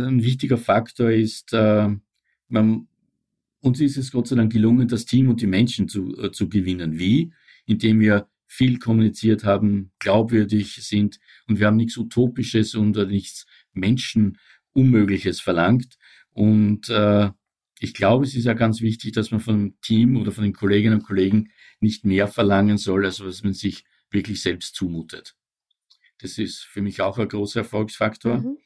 ein 0.08 0.24
wichtiger 0.24 0.58
Faktor 0.58 1.12
ist, 1.12 1.53
äh, 1.53 1.89
man, 2.50 2.88
uns 3.62 3.79
ist 3.79 3.98
es 3.98 4.12
Gott 4.12 4.27
sei 4.27 4.36
Dank 4.36 4.51
gelungen, 4.51 4.88
das 4.88 5.06
Team 5.06 5.29
und 5.29 5.41
die 5.41 5.48
Menschen 5.48 5.88
zu, 5.88 6.17
äh, 6.17 6.32
zu 6.32 6.50
gewinnen. 6.50 6.98
Wie? 6.98 7.32
Indem 7.65 8.00
wir 8.00 8.27
viel 8.48 8.79
kommuniziert 8.79 9.44
haben, 9.44 9.91
glaubwürdig 10.00 10.75
sind 10.82 11.20
und 11.48 11.60
wir 11.60 11.67
haben 11.67 11.75
nichts 11.75 11.98
Utopisches 11.98 12.75
und 12.75 12.96
nichts 13.10 13.46
Menschenunmögliches 13.79 15.41
verlangt. 15.41 15.98
Und 16.31 16.89
äh, 16.89 17.29
ich 17.79 17.93
glaube, 17.93 18.25
es 18.25 18.36
ist 18.36 18.46
ja 18.46 18.53
ganz 18.53 18.81
wichtig, 18.81 19.13
dass 19.13 19.31
man 19.31 19.39
vom 19.39 19.79
Team 19.81 20.17
oder 20.17 20.31
von 20.31 20.43
den 20.43 20.53
Kolleginnen 20.53 21.00
und 21.00 21.05
Kollegen 21.05 21.51
nicht 21.79 22.05
mehr 22.05 22.27
verlangen 22.27 22.77
soll, 22.77 23.05
als 23.05 23.24
was 23.24 23.43
man 23.43 23.53
sich 23.53 23.86
wirklich 24.10 24.41
selbst 24.41 24.75
zumutet. 24.75 25.36
Das 26.19 26.38
ist 26.38 26.60
für 26.60 26.81
mich 26.81 27.01
auch 27.01 27.19
ein 27.19 27.27
großer 27.27 27.60
Erfolgsfaktor. 27.60 28.39
Mhm. 28.39 28.57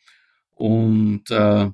Und 0.52 1.32
äh, 1.32 1.70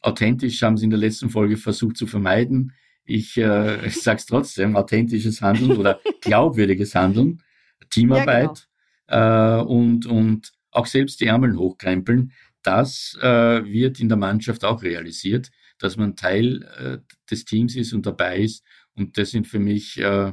authentisch 0.00 0.62
haben 0.62 0.76
sie 0.76 0.84
in 0.84 0.90
der 0.90 0.98
letzten 0.98 1.30
Folge 1.30 1.56
versucht 1.56 1.96
zu 1.96 2.06
vermeiden. 2.06 2.72
Ich, 3.04 3.36
äh, 3.36 3.86
ich 3.86 4.00
sage 4.00 4.18
es 4.18 4.26
trotzdem, 4.26 4.76
authentisches 4.76 5.42
Handeln 5.42 5.72
oder 5.76 6.00
glaubwürdiges 6.20 6.94
Handeln, 6.94 7.42
Teamarbeit 7.90 8.68
ja, 9.10 9.60
genau. 9.60 9.62
äh, 9.62 9.64
und, 9.64 10.06
und 10.06 10.52
auch 10.70 10.86
selbst 10.86 11.20
die 11.20 11.26
Ärmel 11.26 11.56
hochkrempeln, 11.56 12.32
das 12.62 13.16
äh, 13.20 13.64
wird 13.64 14.00
in 14.00 14.08
der 14.08 14.18
Mannschaft 14.18 14.64
auch 14.64 14.82
realisiert, 14.82 15.50
dass 15.78 15.96
man 15.96 16.16
Teil 16.16 16.62
äh, 16.62 16.98
des 17.30 17.44
Teams 17.44 17.74
ist 17.76 17.92
und 17.92 18.06
dabei 18.06 18.40
ist. 18.40 18.64
Und 18.94 19.18
das 19.18 19.30
sind 19.30 19.46
für 19.46 19.58
mich 19.58 19.98
äh, 19.98 20.32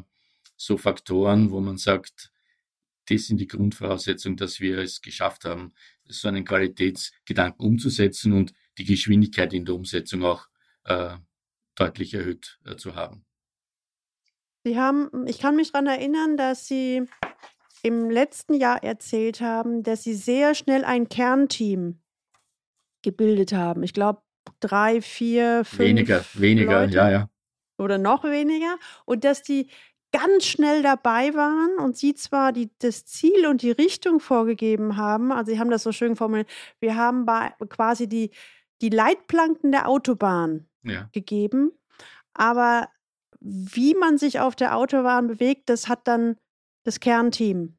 so 0.55 0.77
Faktoren, 0.77 1.51
wo 1.51 1.59
man 1.59 1.77
sagt, 1.77 2.31
das 3.09 3.25
sind 3.25 3.39
die 3.39 3.47
Grundvoraussetzungen, 3.47 4.37
dass 4.37 4.59
wir 4.59 4.77
es 4.79 5.01
geschafft 5.01 5.45
haben, 5.45 5.73
so 6.05 6.27
einen 6.27 6.45
Qualitätsgedanken 6.45 7.65
umzusetzen 7.65 8.33
und 8.33 8.53
die 8.77 8.85
Geschwindigkeit 8.85 9.53
in 9.53 9.65
der 9.65 9.75
Umsetzung 9.75 10.23
auch 10.23 10.47
äh, 10.83 11.15
deutlich 11.75 12.13
erhöht 12.13 12.59
äh, 12.65 12.75
zu 12.75 12.95
haben. 12.95 13.25
Sie 14.63 14.77
haben, 14.77 15.25
ich 15.27 15.39
kann 15.39 15.55
mich 15.55 15.71
daran 15.71 15.87
erinnern, 15.87 16.37
dass 16.37 16.67
Sie 16.67 17.03
im 17.81 18.09
letzten 18.09 18.53
Jahr 18.53 18.83
erzählt 18.83 19.39
haben, 19.39 19.83
dass 19.83 20.03
Sie 20.03 20.13
sehr 20.13 20.53
schnell 20.53 20.83
ein 20.83 21.07
Kernteam 21.07 22.01
gebildet 23.01 23.53
haben. 23.53 23.83
Ich 23.83 23.93
glaube, 23.93 24.21
drei, 24.59 25.01
vier, 25.01 25.63
fünf. 25.65 25.79
Weniger, 25.79 26.25
weniger, 26.33 26.81
Leute 26.81 26.95
ja, 26.95 27.09
ja. 27.09 27.29
Oder 27.77 27.97
noch 27.97 28.23
weniger. 28.23 28.77
Und 29.05 29.23
dass 29.23 29.41
die 29.41 29.69
ganz 30.11 30.45
schnell 30.45 30.81
dabei 30.81 31.33
waren 31.33 31.77
und 31.77 31.97
sie 31.97 32.13
zwar 32.13 32.51
die, 32.51 32.71
das 32.79 33.05
Ziel 33.05 33.45
und 33.47 33.61
die 33.61 33.71
Richtung 33.71 34.19
vorgegeben 34.19 34.97
haben, 34.97 35.31
also 35.31 35.51
sie 35.51 35.59
haben 35.59 35.69
das 35.69 35.83
so 35.83 35.91
schön 35.91 36.15
formuliert, 36.15 36.49
wir 36.79 36.95
haben 36.95 37.25
bei, 37.25 37.53
quasi 37.69 38.07
die, 38.07 38.31
die 38.81 38.89
Leitplanken 38.89 39.71
der 39.71 39.87
Autobahn 39.87 40.67
ja. 40.83 41.09
gegeben, 41.11 41.71
aber 42.33 42.89
wie 43.39 43.93
man 43.93 44.17
sich 44.17 44.39
auf 44.39 44.55
der 44.55 44.75
Autobahn 44.75 45.27
bewegt, 45.27 45.69
das 45.69 45.87
hat 45.87 46.07
dann 46.07 46.37
das 46.83 46.99
Kernteam 46.99 47.77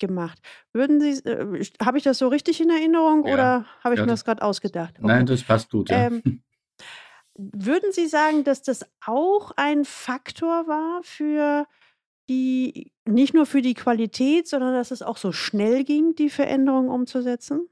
gemacht. 0.00 0.38
Würden 0.72 1.00
Sie, 1.00 1.24
äh, 1.24 1.64
habe 1.82 1.98
ich 1.98 2.04
das 2.04 2.18
so 2.18 2.28
richtig 2.28 2.60
in 2.60 2.70
Erinnerung 2.70 3.26
ja. 3.26 3.34
oder 3.34 3.66
habe 3.84 3.94
ich 3.94 3.98
ja, 3.98 4.06
mir 4.06 4.12
das 4.12 4.24
gerade 4.24 4.42
ausgedacht? 4.42 4.94
Okay. 4.98 5.06
Nein, 5.06 5.26
das 5.26 5.42
passt 5.42 5.70
gut, 5.70 5.90
ja. 5.90 6.06
Ähm, 6.06 6.22
Würden 7.36 7.92
Sie 7.92 8.06
sagen, 8.06 8.44
dass 8.44 8.62
das 8.62 8.84
auch 9.06 9.52
ein 9.56 9.84
Faktor 9.84 10.66
war 10.66 11.00
für 11.02 11.66
die, 12.28 12.92
nicht 13.06 13.32
nur 13.32 13.46
für 13.46 13.62
die 13.62 13.74
Qualität, 13.74 14.46
sondern 14.46 14.74
dass 14.74 14.90
es 14.90 15.00
auch 15.00 15.16
so 15.16 15.32
schnell 15.32 15.84
ging, 15.84 16.14
die 16.14 16.28
Veränderung 16.28 16.88
umzusetzen? 16.88 17.68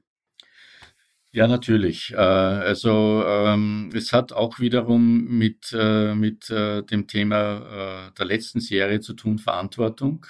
Ja, 1.31 1.47
natürlich. 1.47 2.11
Äh, 2.13 2.15
also 2.15 3.23
ähm, 3.25 3.91
es 3.93 4.13
hat 4.13 4.33
auch 4.33 4.59
wiederum 4.59 5.25
mit, 5.25 5.71
äh, 5.77 6.15
mit 6.15 6.49
äh, 6.49 6.81
dem 6.81 7.07
Thema 7.07 8.11
der 8.17 8.25
letzten 8.25 8.59
Serie 8.59 8.99
zu 8.99 9.13
tun, 9.13 9.37
Verantwortung. 9.37 10.25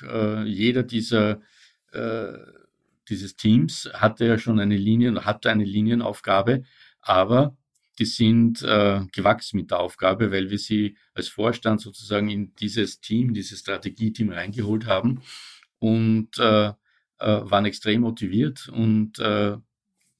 Jeder 0.45 0.83
dieser 0.83 1.41
dieses 3.09 3.35
Teams 3.35 3.89
hatte 3.93 4.25
ja 4.25 4.37
schon 4.37 4.59
eine 4.59 4.77
Linie, 4.77 5.25
hatte 5.25 5.49
eine 5.49 5.63
Linienaufgabe, 5.63 6.63
aber 7.01 7.57
die 7.97 8.05
sind 8.05 8.61
äh, 8.61 9.01
gewachsen 9.11 9.57
mit 9.57 9.71
der 9.71 9.79
Aufgabe, 9.79 10.31
weil 10.31 10.49
wir 10.49 10.57
sie 10.57 10.95
als 11.13 11.27
Vorstand 11.27 11.81
sozusagen 11.81 12.29
in 12.29 12.53
dieses 12.55 13.01
Team, 13.01 13.33
dieses 13.33 13.59
Strategieteam 13.59 14.29
reingeholt 14.29 14.85
haben 14.85 15.21
und 15.79 16.37
äh, 16.37 16.69
äh, 16.69 16.73
waren 17.19 17.65
extrem 17.65 18.01
motiviert 18.01 18.69
und 18.69 19.19
äh, 19.19 19.57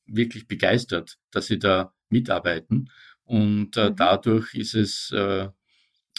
wirklich 0.06 0.48
begeistert, 0.48 1.18
dass 1.32 1.48
sie 1.48 1.60
da 1.60 1.94
mitarbeiten. 2.10 2.90
Und 3.24 3.78
äh, 3.78 3.92
mhm. 3.92 3.96
dadurch 3.96 4.54
ist 4.56 4.76
es 4.76 5.12
äh, 5.12 5.48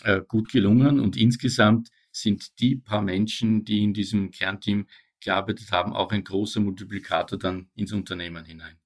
äh, 0.03 0.23
gut 0.27 0.51
gelungen. 0.51 1.01
Und 1.01 1.17
insgesamt 1.17 1.91
sind 2.13 2.59
die 2.61 2.77
paar 2.77 3.03
Menschen, 3.03 3.65
die 3.65 3.83
in 3.83 3.93
diesem 3.93 4.31
Kernteam 4.31 4.87
gearbeitet 5.21 5.71
haben, 5.73 5.95
auch 5.95 6.13
ein 6.13 6.25
großer 6.25 6.61
Multiplikator 6.61 7.39
dann 7.39 7.71
ins 7.75 7.93
Unternehmen 7.93 8.45
hinein. 8.45 8.79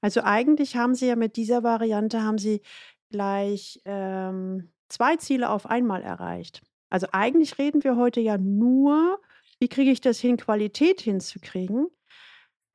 Also 0.00 0.22
eigentlich 0.22 0.76
haben 0.76 0.94
Sie 0.94 1.06
ja 1.06 1.16
mit 1.16 1.36
dieser 1.36 1.62
Variante 1.62 2.22
haben 2.22 2.38
Sie 2.38 2.62
gleich 3.10 3.80
ähm, 3.84 4.70
zwei 4.88 5.16
Ziele 5.16 5.50
auf 5.50 5.66
einmal 5.66 6.02
erreicht. 6.02 6.62
Also 6.90 7.08
eigentlich 7.12 7.58
reden 7.58 7.82
wir 7.82 7.96
heute 7.96 8.20
ja 8.20 8.38
nur, 8.38 9.20
wie 9.58 9.68
kriege 9.68 9.90
ich 9.90 10.00
das 10.00 10.20
hin, 10.20 10.36
Qualität 10.36 11.00
hinzukriegen. 11.00 11.88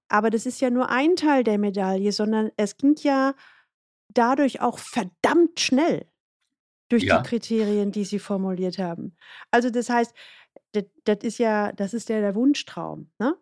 Aber 0.09 0.29
das 0.29 0.45
ist 0.45 0.59
ja 0.59 0.69
nur 0.69 0.89
ein 0.89 1.15
Teil 1.15 1.43
der 1.43 1.57
Medaille, 1.57 2.11
sondern 2.11 2.51
es 2.57 2.77
ging 2.77 2.95
ja 3.01 3.35
dadurch 4.09 4.59
auch 4.61 4.79
verdammt 4.79 5.59
schnell 5.59 6.07
durch 6.89 7.03
ja. 7.03 7.19
die 7.19 7.29
Kriterien, 7.29 7.91
die 7.91 8.03
Sie 8.03 8.19
formuliert 8.19 8.79
haben. 8.79 9.15
Also 9.51 9.69
das 9.69 9.89
heißt, 9.89 10.13
das, 10.73 10.85
das 11.03 11.17
ist 11.21 11.37
ja, 11.39 11.71
das 11.73 11.93
ist 11.93 12.09
ja 12.09 12.19
der 12.19 12.35
Wunschtraum. 12.35 13.11
Ne? 13.19 13.35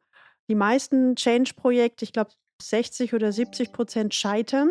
Die 0.49 0.55
meisten 0.55 1.15
Change-Projekte, 1.15 2.05
ich 2.05 2.13
glaube, 2.13 2.31
60 2.61 3.13
oder 3.13 3.31
70 3.31 3.71
Prozent 3.71 4.13
scheitern. 4.13 4.69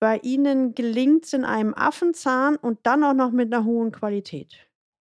Bei 0.00 0.18
ihnen 0.22 0.74
gelingt 0.74 1.26
es 1.26 1.32
in 1.32 1.44
einem 1.44 1.74
Affenzahn 1.74 2.56
und 2.56 2.78
dann 2.84 3.04
auch 3.04 3.14
noch 3.14 3.32
mit 3.32 3.52
einer 3.52 3.64
hohen 3.64 3.92
Qualität. 3.92 4.54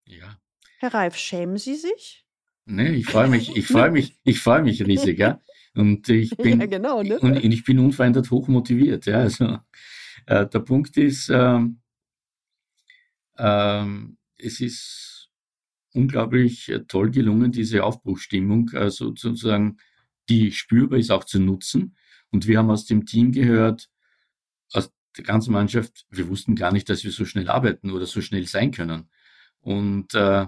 Ja. 0.06 0.38
Herr 0.78 0.94
Reif, 0.94 1.16
schämen 1.16 1.58
Sie 1.58 1.74
sich? 1.74 2.26
Nee, 2.64 2.90
ich 2.92 3.06
freue 3.06 3.28
mich, 3.28 3.54
ich 3.56 3.66
freue 3.66 3.90
mich, 3.90 4.18
ich 4.24 4.40
freue 4.40 4.62
mich 4.62 4.84
riesig, 4.86 5.18
ja. 5.18 5.40
Und 5.74 6.08
ich 6.08 6.30
bin, 6.36 6.60
ja, 6.60 6.66
genau, 6.66 7.02
ne? 7.02 7.18
und, 7.18 7.36
ich 7.36 7.64
bin 7.64 7.78
unverändert 7.78 8.30
hoch 8.30 8.48
motiviert, 8.48 9.06
ja. 9.06 9.18
Also, 9.18 9.58
äh, 10.26 10.46
der 10.46 10.60
Punkt 10.60 10.96
ist, 10.96 11.28
ähm, 11.28 11.80
ähm, 13.36 14.16
es 14.38 14.60
ist 14.60 15.19
unglaublich 15.92 16.72
toll 16.88 17.10
gelungen, 17.10 17.52
diese 17.52 17.84
Aufbruchsstimmung 17.84 18.70
äh, 18.70 18.90
sozusagen 18.90 19.78
die 20.28 20.52
spürbar 20.52 20.98
ist, 20.98 21.10
auch 21.10 21.24
zu 21.24 21.40
nutzen. 21.40 21.96
Und 22.30 22.46
wir 22.46 22.58
haben 22.58 22.70
aus 22.70 22.86
dem 22.86 23.04
Team 23.04 23.32
gehört, 23.32 23.88
aus 24.72 24.92
der 25.16 25.24
ganzen 25.24 25.52
Mannschaft, 25.52 26.06
wir 26.08 26.28
wussten 26.28 26.54
gar 26.54 26.72
nicht, 26.72 26.88
dass 26.88 27.02
wir 27.02 27.10
so 27.10 27.24
schnell 27.24 27.48
arbeiten 27.48 27.90
oder 27.90 28.06
so 28.06 28.20
schnell 28.20 28.46
sein 28.46 28.70
können. 28.70 29.10
Und 29.60 30.14
äh, 30.14 30.46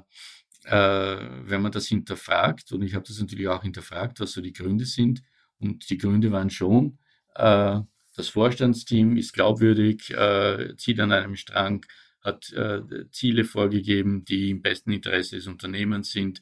äh, 0.65 1.19
wenn 1.45 1.63
man 1.63 1.73
das 1.73 1.89
hinterfragt, 1.89 2.73
und 2.73 2.83
ich 2.83 2.95
habe 2.95 3.05
das 3.07 3.19
natürlich 3.19 3.49
auch 3.49 3.63
hinterfragt, 3.63 4.21
was 4.21 4.33
so 4.33 4.41
die 4.41 4.53
Gründe 4.53 4.85
sind, 4.85 5.23
und 5.59 5.91
die 5.91 5.99
Gründe 5.99 6.31
waren 6.33 6.51
schon, 6.51 6.99
äh, 7.35 7.81
das 8.15 8.29
Vorstandsteam 8.29 9.17
ist 9.17 9.33
glaubwürdig, 9.33 10.11
äh, 10.11 10.77
zieht 10.77 11.01
an 11.01 11.13
einem 11.13 11.35
Strang, 11.35 11.85
hat 12.23 12.53
äh, 12.53 12.83
Ziele 13.11 13.45
vorgegeben, 13.45 14.25
die 14.25 14.51
im 14.51 14.63
besten 14.63 14.93
Interesse 14.93 15.37
des 15.37 15.47
Unternehmens 15.47 16.11
sind. 16.11 16.41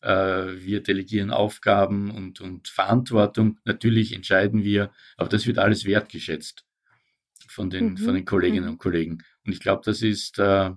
Äh, 0.00 0.08
wir 0.10 0.82
delegieren 0.82 1.30
Aufgaben 1.30 2.10
und, 2.10 2.40
und 2.40 2.68
Verantwortung. 2.68 3.58
Natürlich 3.64 4.12
entscheiden 4.12 4.64
wir, 4.64 4.92
aber 5.16 5.28
das 5.28 5.46
wird 5.46 5.58
alles 5.58 5.84
wertgeschätzt 5.84 6.64
von 7.48 7.70
den, 7.70 7.90
mhm. 7.90 7.96
von 7.98 8.14
den 8.14 8.24
Kolleginnen 8.24 8.64
mhm. 8.64 8.72
und 8.72 8.78
Kollegen. 8.78 9.24
Und 9.44 9.52
ich 9.52 9.60
glaube, 9.60 9.82
das 9.84 10.02
ist 10.02 10.38
äh, 10.38 10.70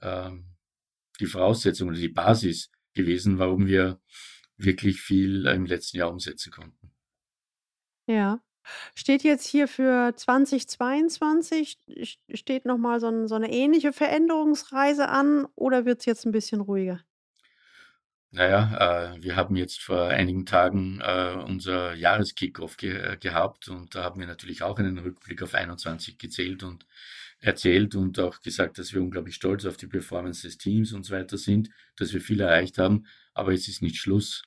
äh, 0.00 0.30
die 1.20 1.26
Voraussetzung 1.26 1.88
oder 1.88 1.98
die 1.98 2.08
Basis 2.08 2.70
gewesen, 2.94 3.38
warum 3.38 3.66
wir 3.66 4.00
wirklich 4.56 5.00
viel 5.00 5.46
im 5.46 5.66
letzten 5.66 5.98
Jahr 5.98 6.10
umsetzen 6.10 6.52
konnten. 6.52 6.92
Ja. 8.06 8.42
Steht 8.94 9.22
jetzt 9.22 9.46
hier 9.46 9.68
für 9.68 10.14
2022 10.16 11.78
steht 12.34 12.64
noch 12.66 12.78
mal 12.78 13.00
so 13.00 13.08
'n 13.08 13.26
so 13.28 13.38
'ne 13.38 13.50
ähnliche 13.52 13.92
Veränderungsreise 13.92 15.08
an 15.08 15.46
oder 15.54 15.84
wird's 15.86 16.04
jetzt 16.06 16.26
'n 16.26 16.32
bisschen 16.32 16.60
ruhiger? 16.60 17.02
Na 18.34 18.48
ja, 18.48 19.12
äh, 19.16 19.22
wir 19.22 19.36
haben 19.36 19.56
jetzt 19.56 19.82
vor 19.82 20.06
einigen 20.08 20.46
Tagen, 20.46 21.00
äh, 21.02 21.34
unser 21.46 21.92
Jahreskickoff 21.94 22.78
ge 22.78 22.96
äh, 22.96 23.16
gehabt 23.18 23.68
und 23.68 23.94
da 23.94 24.04
haben 24.04 24.20
wir 24.20 24.26
natürlich 24.26 24.62
auch 24.62 24.78
einen 24.78 24.96
Rückblick 24.98 25.42
auf 25.42 25.52
21 25.54 26.16
gezählt 26.16 26.62
und 26.62 26.86
erzählt 27.40 27.94
und 27.94 28.18
auch 28.20 28.40
gesagt, 28.40 28.78
dass 28.78 28.94
wir 28.94 29.02
unglaublich 29.02 29.34
stolz 29.34 29.66
auf 29.66 29.76
die 29.76 29.86
Performance 29.86 30.42
des 30.46 30.56
Teams 30.56 30.92
und 30.94 31.04
so 31.04 31.14
weiter 31.14 31.36
sind, 31.36 31.68
dass 31.96 32.14
wir 32.14 32.22
viel 32.22 32.40
erreicht 32.40 32.78
haben. 32.78 33.04
Aber 33.34 33.52
es 33.52 33.68
ist 33.68 33.82
nicht 33.82 33.96
Schluss 33.98 34.42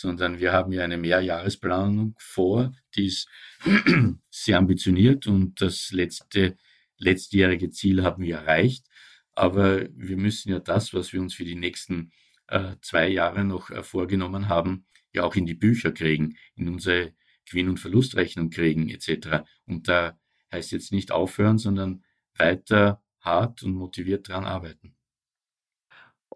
sondern 0.00 0.38
wir 0.38 0.52
haben 0.52 0.72
ja 0.72 0.82
eine 0.84 0.96
Mehrjahresplanung 0.96 2.14
vor, 2.18 2.72
die 2.94 3.06
ist 3.06 3.28
sehr 4.30 4.58
ambitioniert 4.58 5.26
und 5.26 5.60
das 5.60 5.90
letzte, 5.90 6.56
letztjährige 6.98 7.70
Ziel 7.70 8.02
haben 8.02 8.22
wir 8.22 8.36
erreicht. 8.36 8.86
Aber 9.34 9.86
wir 9.94 10.16
müssen 10.16 10.50
ja 10.50 10.58
das, 10.58 10.94
was 10.94 11.12
wir 11.12 11.20
uns 11.20 11.34
für 11.34 11.44
die 11.44 11.54
nächsten 11.54 12.12
äh, 12.48 12.76
zwei 12.82 13.08
Jahre 13.08 13.44
noch 13.44 13.70
äh, 13.70 13.82
vorgenommen 13.82 14.48
haben, 14.48 14.86
ja 15.12 15.22
auch 15.24 15.36
in 15.36 15.46
die 15.46 15.54
Bücher 15.54 15.92
kriegen, 15.92 16.36
in 16.54 16.68
unsere 16.68 17.12
Gewinn- 17.44 17.68
und 17.68 17.80
Verlustrechnung 17.80 18.50
kriegen 18.50 18.88
etc. 18.88 19.44
Und 19.66 19.88
da 19.88 20.18
heißt 20.52 20.72
jetzt 20.72 20.92
nicht 20.92 21.12
aufhören, 21.12 21.58
sondern 21.58 22.04
weiter 22.36 23.02
hart 23.20 23.62
und 23.62 23.74
motiviert 23.74 24.28
daran 24.28 24.44
arbeiten. 24.44 24.97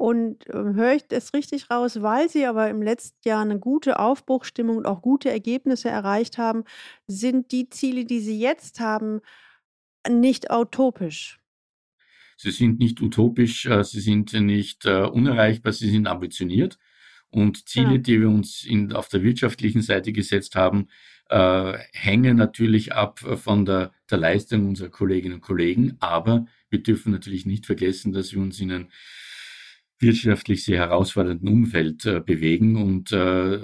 Und, 0.03 0.47
ähm, 0.53 0.75
höre 0.75 0.95
ich 0.95 1.07
das 1.07 1.33
richtig 1.33 1.71
raus, 1.71 2.03
weil 2.03 2.29
Sie 2.29 2.45
aber 2.47 2.69
im 2.69 2.83
letzten 2.83 3.29
Jahr 3.29 3.43
eine 3.43 3.61
gute 3.61 4.01
Aufbruchsstimmung 4.01 4.79
und 4.79 4.87
auch 4.87 5.01
gute 5.01 5.31
Ergebnisse 5.31 5.91
erreicht 5.91 6.39
haben, 6.39 6.65
sind 7.07 7.53
die 7.53 7.69
Ziele, 7.71 8.05
die 8.05 8.19
Sie 8.19 8.37
jetzt 8.41 8.81
haben, 8.81 9.21
nicht 10.09 10.51
utopisch? 10.53 11.39
Sie 12.37 12.51
sind 12.51 12.79
nicht 12.79 13.01
utopisch, 13.01 13.67
äh, 13.67 13.85
sie 13.85 14.01
sind 14.01 14.33
nicht, 14.33 14.85
äh, 14.87 15.03
unerreichbar, 15.03 15.73
sie 15.73 15.91
sind 15.91 16.07
ambitioniert. 16.07 16.79
Und 17.31 17.69
Ziele, 17.69 17.95
Ja. 17.95 17.99
die 17.99 18.21
wir 18.21 18.29
uns 18.29 18.65
in 18.65 18.93
auf 18.93 19.09
der 19.09 19.23
wirtschaftlichen 19.23 19.83
Seite 19.83 20.13
gesetzt 20.13 20.55
haben, 20.57 20.89
äh, 21.31 21.79
hängen 21.93 22.37
natürlich 22.37 22.93
ab, 22.93 23.21
von 23.21 23.65
der 23.65 23.93
der 24.11 24.19
Leistung 24.19 24.69
unserer 24.69 24.91
Kolleginnen 24.91 25.37
und 25.37 25.41
Kollegen. 25.41 25.97
Aber 26.01 26.47
wir 26.69 26.83
dürfen 26.83 27.13
natürlich 27.13 27.47
nicht 27.47 27.65
vergessen, 27.67 28.13
dass 28.13 28.33
wir 28.33 28.41
uns 28.43 28.61
in 28.61 28.71
einem 28.73 28.89
wirtschaftlich 30.03 30.65
sehr 30.65 30.79
herausfordernden 30.79 31.49
Umfeld 31.49 32.05
äh, 32.07 32.21
bewegen 32.21 32.77
und 32.77 33.13
äh, 33.13 33.59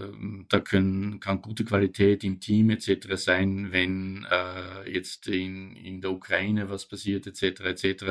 da 0.49 0.61
können, 0.61 1.21
kann 1.21 1.42
gute 1.42 1.64
Qualität 1.64 2.25
im 2.25 2.40
Team 2.40 2.71
etc. 2.71 3.14
sein, 3.14 3.73
wenn 3.73 4.26
äh, 4.30 4.90
jetzt 4.90 5.28
in, 5.28 5.76
in 5.76 6.00
der 6.00 6.12
Ukraine 6.12 6.71
was 6.71 6.87
passiert 6.87 7.26
etc. 7.26 7.61
etc. 7.61 8.04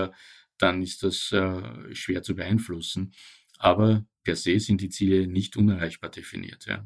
Dann 0.58 0.82
ist 0.82 1.04
das 1.04 1.32
äh, 1.32 1.96
schwer 1.96 2.22
zu 2.22 2.36
beeinflussen. 2.36 3.14
Aber 3.58 4.06
per 4.24 4.36
se 4.36 4.60
sind 4.60 4.82
die 4.82 4.90
Ziele 4.90 5.28
nicht 5.28 5.58
unerreichbar 5.58 6.12
definiert. 6.12 6.66
Ja. 6.68 6.86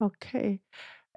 Okay. 0.00 0.60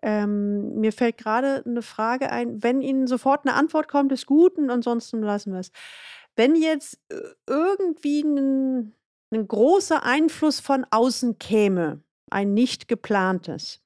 Ähm, 0.03 0.79
mir 0.79 0.91
fällt 0.91 1.17
gerade 1.17 1.63
eine 1.65 1.81
Frage 1.81 2.31
ein. 2.31 2.63
Wenn 2.63 2.81
Ihnen 2.81 3.07
sofort 3.07 3.45
eine 3.45 3.55
Antwort 3.55 3.87
kommt, 3.87 4.11
ist 4.11 4.25
gut 4.25 4.57
und 4.57 4.69
ansonsten 4.69 5.21
lassen 5.21 5.53
wir 5.53 5.59
es. 5.59 5.71
Wenn 6.35 6.55
jetzt 6.55 6.99
äh, 7.09 7.15
irgendwie 7.47 8.21
ein 8.21 8.95
'n 9.31 9.47
großer 9.47 10.03
Einfluss 10.03 10.59
von 10.59 10.85
außen 10.91 11.39
käme, 11.39 12.03
ein 12.29 12.53
nicht 12.53 12.87
geplantes. 12.87 13.81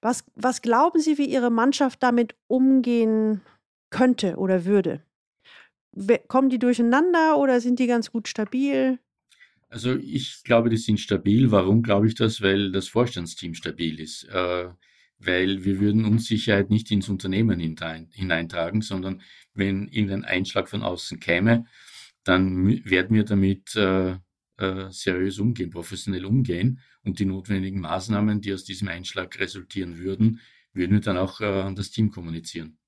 Was 0.00 0.24
was 0.34 0.62
glauben 0.62 1.00
Sie, 1.00 1.18
wie 1.18 1.26
Ihre 1.28 1.50
Mannschaft 1.50 2.02
damit 2.02 2.36
umgehen 2.46 3.40
könnte 3.90 4.36
oder 4.36 4.64
würde? 4.64 5.02
Kommen 6.28 6.50
die 6.50 6.58
durcheinander 6.58 7.38
oder 7.38 7.60
sind 7.60 7.78
die 7.78 7.86
ganz 7.86 8.12
gut 8.12 8.28
stabil? 8.28 8.98
Also 9.70 9.96
ich 9.96 10.42
glaube, 10.44 10.70
die 10.70 10.76
sind 10.76 11.00
stabil. 11.00 11.50
Warum 11.50 11.82
glaube 11.82 12.06
ich 12.06 12.14
das? 12.14 12.40
Weil 12.40 12.72
das 12.72 12.88
Vorstandsteam 12.88 13.54
stabil 13.54 14.00
ist. 14.00 14.24
Äh, 14.24 14.68
weil 15.18 15.64
wir 15.64 15.80
würden 15.80 16.04
Unsicherheit 16.04 16.70
nicht 16.70 16.90
ins 16.92 17.08
Unternehmen 17.08 17.58
hineintragen, 17.58 18.82
sondern 18.82 19.22
wenn 19.52 19.88
irgendein 19.88 20.24
Einschlag 20.24 20.68
von 20.68 20.82
außen 20.82 21.18
käme, 21.18 21.64
dann 22.22 22.66
werden 22.84 23.16
wir 23.16 23.24
damit 23.24 23.74
äh, 23.74 24.16
äh, 24.58 24.90
seriös 24.90 25.38
umgehen, 25.38 25.70
professionell 25.70 26.24
umgehen 26.24 26.80
und 27.04 27.18
die 27.18 27.24
notwendigen 27.24 27.80
Maßnahmen, 27.80 28.40
die 28.40 28.52
aus 28.52 28.64
diesem 28.64 28.88
Einschlag 28.88 29.38
resultieren 29.38 29.98
würden, 29.98 30.40
würden 30.72 30.92
wir 30.92 31.00
dann 31.00 31.16
auch 31.16 31.40
äh, 31.40 31.44
an 31.44 31.76
das 31.76 31.90
Team 31.90 32.10
kommunizieren. 32.10 32.78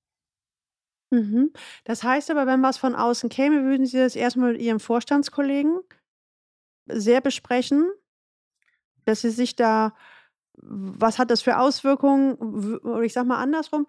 Mhm. 1.11 1.53
Das 1.85 2.03
heißt 2.05 2.31
aber, 2.31 2.47
wenn 2.47 2.63
was 2.63 2.79
von 2.79 2.95
außen 2.95 3.31
käme, 3.31 3.65
würden 3.65 3.87
Sie 3.87 3.99
das 3.99 4.15
erstmal 4.15 4.53
mit 4.53 4.63
Ihrem 4.63 4.81
Vorstandskollegen 4.81 5.81
sehr 6.87 7.21
besprechen, 7.21 7.91
dass 9.05 9.23
Sie 9.23 9.31
sich 9.31 9.57
da 9.57 9.95
was 10.63 11.19
hat 11.19 11.31
das 11.31 11.43
für 11.43 11.59
Auswirkungen? 11.59 12.35
oder 12.35 13.03
ich 13.03 13.13
sage 13.13 13.29
mal 13.29 13.39
andersrum, 13.39 13.87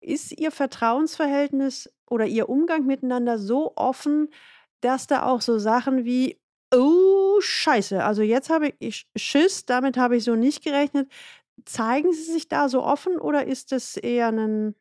ist 0.00 0.32
Ihr 0.32 0.50
Vertrauensverhältnis 0.50 1.92
oder 2.06 2.26
Ihr 2.26 2.48
Umgang 2.48 2.86
miteinander 2.86 3.38
so 3.38 3.72
offen, 3.76 4.28
dass 4.80 5.06
da 5.06 5.24
auch 5.24 5.40
so 5.40 5.58
Sachen 5.58 6.04
wie 6.04 6.38
Oh, 6.72 7.13
scheiße. 7.44 8.02
Also, 8.04 8.22
jetzt 8.22 8.50
habe 8.50 8.72
ich 8.78 9.06
Schiss, 9.16 9.64
damit 9.66 9.96
habe 9.96 10.16
ich 10.16 10.24
so 10.24 10.36
nicht 10.36 10.64
gerechnet. 10.64 11.10
Zeigen 11.64 12.12
Sie 12.12 12.32
sich 12.32 12.48
da 12.48 12.68
so 12.68 12.82
offen 12.84 13.18
oder 13.18 13.46
ist 13.46 13.72
das 13.72 13.96
eher 13.96 14.30
'nen 14.32 14.74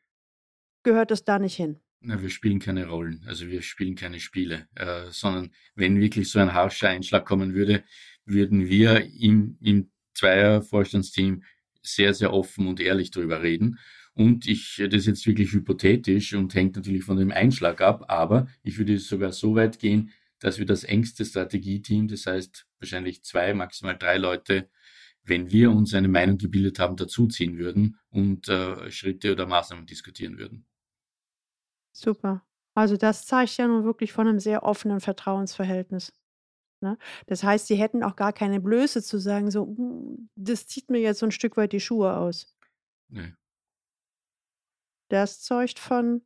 gehört 0.84 1.12
das 1.12 1.26
da 1.26 1.40
nicht 1.40 1.56
hin? 1.58 1.80
Na, 2.02 2.22
wir 2.22 2.30
spielen 2.30 2.60
keine 2.60 2.88
Rollen, 2.88 3.24
also 3.28 3.48
wir 3.48 3.62
spielen 3.62 3.96
keine 3.96 4.20
Spiele, 4.20 4.68
äh, 4.76 5.04
sondern 5.10 5.52
wenn 5.76 6.02
wirklich 6.02 6.30
so 6.30 6.40
ein 6.40 6.54
harscher 6.54 6.90
Einschlag 6.90 7.26
kommen 7.26 7.54
würde, 7.54 7.84
würden 8.26 8.68
wir 8.68 9.06
im 9.18 9.58
im 9.62 9.90
Zweier-Vorstandsteam 10.14 11.44
sehr, 11.82 12.14
sehr 12.14 12.34
offen 12.34 12.68
und 12.68 12.80
ehrlich 12.82 13.10
drüber 13.12 13.42
reden. 13.42 13.80
Und 14.16 14.48
ich 14.48 14.76
das 14.86 14.94
ist 15.02 15.06
jetzt 15.08 15.26
wirklich 15.28 15.54
hypothetisch 15.54 16.34
und 16.34 16.54
hängt 16.56 16.76
natürlich 16.76 17.04
von 17.04 17.18
dem 17.18 17.32
Einschlag 17.32 17.80
ab, 17.82 18.06
aber 18.10 18.48
ich 18.64 18.78
würde 18.78 18.98
sogar 19.00 19.32
so 19.32 19.56
weit 19.56 19.80
gehen, 19.80 20.12
dass 20.44 20.60
wir 20.60 20.66
das 20.66 20.84
engste 20.84 21.24
Strategieteam, 21.24 22.10
das 22.10 22.26
heißt 22.26 22.68
wahrscheinlich 22.80 23.24
zwei, 23.24 23.54
maximal 23.54 23.98
drei 23.98 24.18
Leute, 24.18 24.70
wenn 25.24 25.52
wir 25.52 25.72
uns 25.72 25.94
eine 25.94 26.10
Meinung 26.10 26.38
gebildet 26.38 26.80
haben, 26.80 26.98
dazuziehen 26.98 27.58
würden 27.58 27.98
und 28.10 28.50
äh, 28.50 28.92
Schritte 28.92 29.32
oder 29.32 29.46
Maßnahmen 29.48 29.86
diskutieren 29.86 30.38
würden. 30.38 30.66
Super. 31.94 32.46
Also 32.76 32.98
das 32.98 33.26
zeigt 33.26 33.56
ja 33.56 33.68
nun 33.68 33.86
wirklich 33.86 34.12
von 34.12 34.28
einem 34.28 34.42
sehr 34.42 34.64
offenen 34.64 35.00
Vertrauensverhältnis. 35.00 36.12
Ne? 36.82 36.98
Das 37.28 37.42
heißt, 37.42 37.68
Sie 37.68 37.76
hätten 37.76 38.04
auch 38.04 38.18
gar 38.18 38.34
keine 38.34 38.60
Blöße 38.60 39.02
zu 39.02 39.20
sagen, 39.20 39.50
so, 39.50 39.68
hm, 39.68 40.30
das 40.36 40.68
zieht 40.68 40.90
mir 40.90 41.00
jetzt 41.00 41.20
so 41.20 41.26
ein 41.26 41.32
Stück 41.32 41.56
weit 41.56 41.72
die 41.72 41.80
Schuhe 41.80 42.18
aus. 42.18 42.54
Nee. 43.08 43.34
Das 45.10 45.42
zeugt 45.42 45.80
von, 45.80 46.22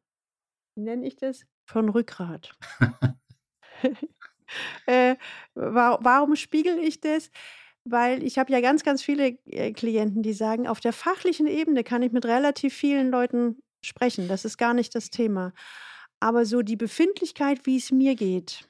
wie 0.75 0.82
nenne 0.82 1.06
ich 1.06 1.17
das? 1.17 1.45
Von 1.65 1.89
Rückgrat. 1.89 2.58
Äh, 4.85 5.17
wa 5.55 5.99
warum 6.01 6.37
spiegel 6.37 6.79
ich 6.79 7.01
das? 7.01 7.31
Weil 7.83 8.23
ich 8.23 8.39
habe 8.39 8.49
ja 8.53 8.61
ganz, 8.61 8.83
ganz 8.85 9.03
viele, 9.03 9.37
äh, 9.45 9.73
Klienten, 9.73 10.23
die 10.23 10.31
sagen, 10.31 10.67
auf 10.67 10.79
der 10.79 10.93
fachlichen 10.93 11.47
Ebene 11.47 11.83
kann 11.83 12.01
ich 12.01 12.13
mit 12.13 12.25
relativ 12.25 12.73
vielen 12.73 13.11
Leuten 13.11 13.61
sprechen. 13.81 14.29
Das 14.29 14.45
ist 14.45 14.57
gar 14.57 14.73
nicht 14.73 14.95
das 14.95 15.09
Thema. 15.09 15.51
Aber 16.21 16.45
so 16.45 16.61
die 16.61 16.77
Befindlichkeit, 16.77 17.65
wie 17.65 17.75
es 17.75 17.91
mir 17.91 18.15
geht 18.15 18.69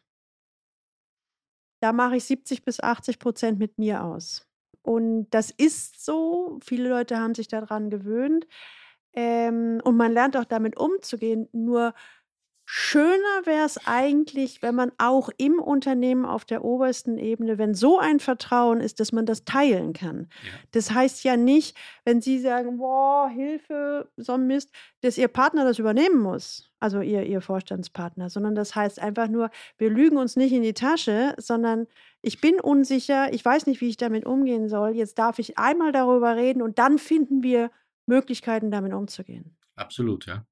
da 1.80 1.94
mache 1.94 2.18
ich 2.18 2.26
70 2.26 2.64
bis 2.64 2.80
80% 2.82 3.58
mit 3.58 3.78
mir 3.78 4.04
aus. 4.04 4.48
Und 4.82 5.28
das 5.32 5.52
ist 5.52 6.04
so. 6.04 6.60
Viele 6.64 6.90
Leute 6.90 7.18
haben 7.20 7.36
sich 7.36 7.48
daran 7.48 7.90
gewöhnt. 7.90 8.48
Ähm, 9.14 9.82
und 9.84 9.98
man 9.98 10.14
lernt 10.14 10.38
auch 10.38 10.46
damit 10.46 10.78
umzugehen. 10.78 11.50
Nur 11.52 11.94
Schöner 12.70 13.46
wäre 13.46 13.66
es 13.66 13.80
eigentlich, 13.88 14.62
wenn 14.62 14.76
man 14.76 14.92
auch 14.98 15.30
im 15.38 15.58
Unternehmen 15.60 16.26
auf 16.26 16.44
der 16.44 16.66
obersten 16.66 17.18
Ebene, 17.18 17.58
wenn 17.58 17.74
so 17.74 17.98
ein 17.98 18.20
Vertrauen 18.20 18.82
ist, 18.82 19.00
dass 19.00 19.14
man 19.14 19.26
das 19.26 19.46
teilen 19.46 19.94
kann. 19.94 20.28
Ja. 20.42 20.68
Das 20.72 20.92
heißt 20.92 21.24
ja 21.24 21.38
nicht, 21.38 21.78
wenn 22.04 22.20
Sie 22.20 22.40
sagen: 22.40 22.78
„Boah, 22.78 23.30
Hilfe, 23.30 24.12
so 24.18 24.34
'n 24.34 24.48
Mist“, 24.48 24.72
dass 25.00 25.18
Ihr 25.18 25.30
Partner 25.30 25.64
das 25.64 25.80
übernehmen 25.80 26.20
muss, 26.22 26.70
also 26.82 27.00
Ihr 27.00 27.24
Ihr 27.24 27.40
Vorstandspartner, 27.40 28.30
sondern 28.30 28.54
das 28.54 28.76
heißt 28.76 29.00
einfach 29.02 29.30
nur, 29.30 29.50
wir 29.78 29.90
lügen 29.90 30.18
uns 30.18 30.36
nicht 30.36 30.52
in 30.52 30.62
die 30.62 30.74
Tasche, 30.74 31.36
sondern 31.38 31.88
ich 32.22 32.42
bin 32.42 32.60
unsicher, 32.60 33.32
ich 33.34 33.46
weiß 33.46 33.66
nicht, 33.68 33.80
wie 33.80 33.88
ich 33.88 33.98
damit 33.98 34.26
umgehen 34.26 34.68
soll. 34.68 34.90
Jetzt 34.94 35.18
darf 35.20 35.40
ich 35.40 35.58
einmal 35.58 35.94
darüber 35.94 36.36
reden 36.36 36.62
und 36.62 36.80
dann 36.80 36.98
finden 37.00 37.44
wir 37.44 37.72
Möglichkeiten, 38.08 38.72
damit 38.72 38.92
umzugehen. 38.94 39.56
Absolut, 39.78 40.26
ja. 40.26 40.46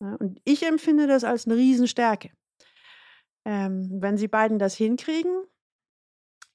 Und 0.00 0.40
ich 0.44 0.64
empfinde 0.66 1.06
das 1.06 1.24
als 1.24 1.46
'ne 1.46 1.56
Riesenstärke. 1.56 2.30
Ähm, 3.46 3.98
wenn 4.00 4.16
Sie 4.16 4.28
beiden 4.28 4.58
das 4.58 4.74
hinkriegen 4.74 5.44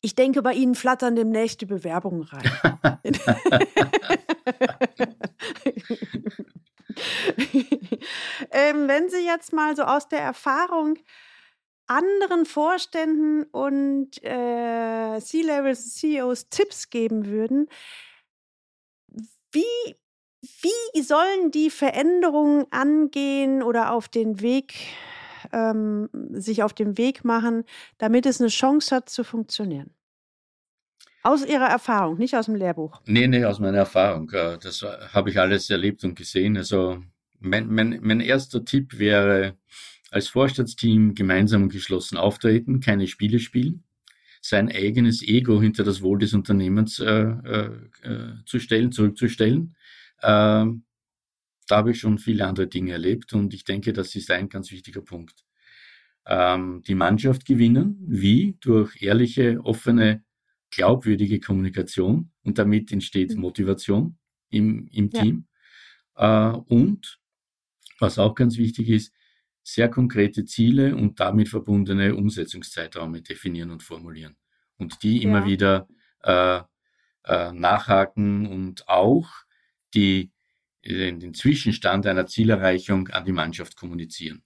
ich 0.02 0.16
denke, 0.16 0.42
bei 0.42 0.54
Ihnen 0.54 0.76
flattern 0.76 1.16
demnächst 1.16 1.62
die 1.62 1.66
Bewerbungen 1.66 2.24
rein. 2.24 2.50
ähm, 8.52 8.88
wenn 8.88 9.10
Sie 9.10 9.26
jetzt 9.26 9.52
mal 9.52 9.76
so 9.76 9.84
aus 9.84 10.08
der 10.08 10.22
Erfahrung 10.22 10.98
anderen 11.88 12.46
Vorständen 12.46 13.44
und 13.46 14.24
äh, 14.24 15.20
C-Level 15.20 15.76
CEOs 15.76 16.50
Tipps 16.50 16.90
geben 16.90 17.26
würden, 17.26 17.68
wie, 19.52 19.96
wie 20.42 21.02
sollen 21.02 21.52
die 21.52 21.70
Veränderungen 21.70 22.66
angehen 22.72 23.62
oder 23.64 23.94
auf 23.94 24.08
den 24.08 24.42
Weg, 24.42 24.74
ähm, 25.52 26.10
sich 26.32 26.64
auf 26.64 26.74
den 26.74 26.98
Weg 26.98 27.26
machen, 27.26 27.64
damit 27.98 28.26
es 28.26 28.40
eine 28.40 28.50
Chance 28.50 28.96
hat 28.96 29.10
zu 29.10 29.24
funktionieren? 29.24 29.92
Aus 31.22 31.46
Ihrer 31.46 31.68
Erfahrung, 31.68 32.18
nicht 32.18 32.36
aus 32.36 32.46
dem 32.46 32.56
Lehrbuch. 32.56 33.02
Nee, 33.06 33.28
nee, 33.28 33.44
aus 33.44 33.60
meiner 33.60 33.80
Erfahrung. 33.80 34.30
Äh, 34.32 34.58
das 34.58 34.82
habe 34.82 35.30
ich 35.30 35.40
alles 35.40 35.70
erlebt 35.70 36.04
und 36.06 36.16
gesehen. 36.16 36.56
Also 36.56 37.04
mein, 37.40 37.68
mein, 37.68 38.00
mein 38.02 38.22
erster 38.22 38.64
Tipp 38.64 38.98
wäre, 38.98 39.58
als 40.12 40.28
Vorstandsteam 40.28 41.16
gemeinsam 41.16 41.64
und 41.64 41.72
geschlossen 41.72 42.18
auftreten, 42.18 42.80
keine 42.80 43.08
Spiele 43.08 43.40
spielen, 43.40 43.84
sein 44.42 44.72
eigenes 44.72 45.22
Ego 45.22 45.62
hinter 45.62 45.84
das 45.84 46.02
Wohl 46.02 46.20
des 46.20 46.34
Unternehmens 46.34 47.00
äh, 47.00 47.06
äh, 47.12 47.70
äh 48.04 48.34
zu 48.46 48.60
stellen, 48.60 48.92
zurückzustellen. 48.92 49.76
Äh, 50.22 50.66
da 51.70 51.78
habe 51.78 51.92
ich 51.92 52.00
schon 52.00 52.18
viele 52.18 52.48
andere 52.48 52.68
Dinge 52.68 52.94
erlebt 52.94 53.34
und 53.34 53.54
ich 53.54 53.64
denke, 53.64 53.94
das 53.94 54.16
ist 54.16 54.32
ein 54.32 54.50
ganz 54.50 54.72
wichtiger 54.72 55.02
Punkt. 55.02 55.46
Ähm, 56.26 56.84
die 56.88 56.96
Mannschaft 56.96 57.46
gewinnen, 57.46 57.98
wie? 58.08 58.58
Durch 58.60 59.02
ehrliche, 59.02 59.60
offene, 59.64 60.24
glaubwürdige 60.72 61.40
Kommunikation 61.40 62.32
und 62.44 62.58
damit 62.58 62.92
entsteht 62.92 63.36
mhm. 63.36 63.42
Motivation 63.42 64.18
im, 64.50 64.88
im 64.88 65.12
Team. 65.12 65.48
Ja. 66.18 66.52
Äh, 66.52 66.58
und 66.58 67.20
was 68.00 68.18
auch 68.18 68.36
ganz 68.36 68.58
wichtig 68.58 68.90
ist, 68.90 69.14
sehr 69.64 69.90
konkrete 69.90 70.46
Ziele 70.46 70.96
und 70.96 71.20
damit 71.20 71.50
verbundene 71.50 72.16
Umsetzungszeiträume 72.16 73.22
definieren 73.22 73.70
und 73.70 73.84
formulieren. 73.84 74.36
Und 74.78 75.04
die 75.04 75.22
immer 75.22 75.46
wieder 75.46 75.88
äh, 76.24 76.62
äh, 77.26 77.52
nachhaken 77.52 78.48
und 78.48 78.88
auch 78.88 79.30
die, 79.94 80.32
äh, 80.84 81.12
den 81.14 81.34
Zwischenstand 81.34 82.08
einer 82.08 82.28
Zielerreichung 82.28 83.10
an 83.10 83.26
die 83.26 83.32
Mannschaft 83.32 83.76
kommunizieren. 83.78 84.44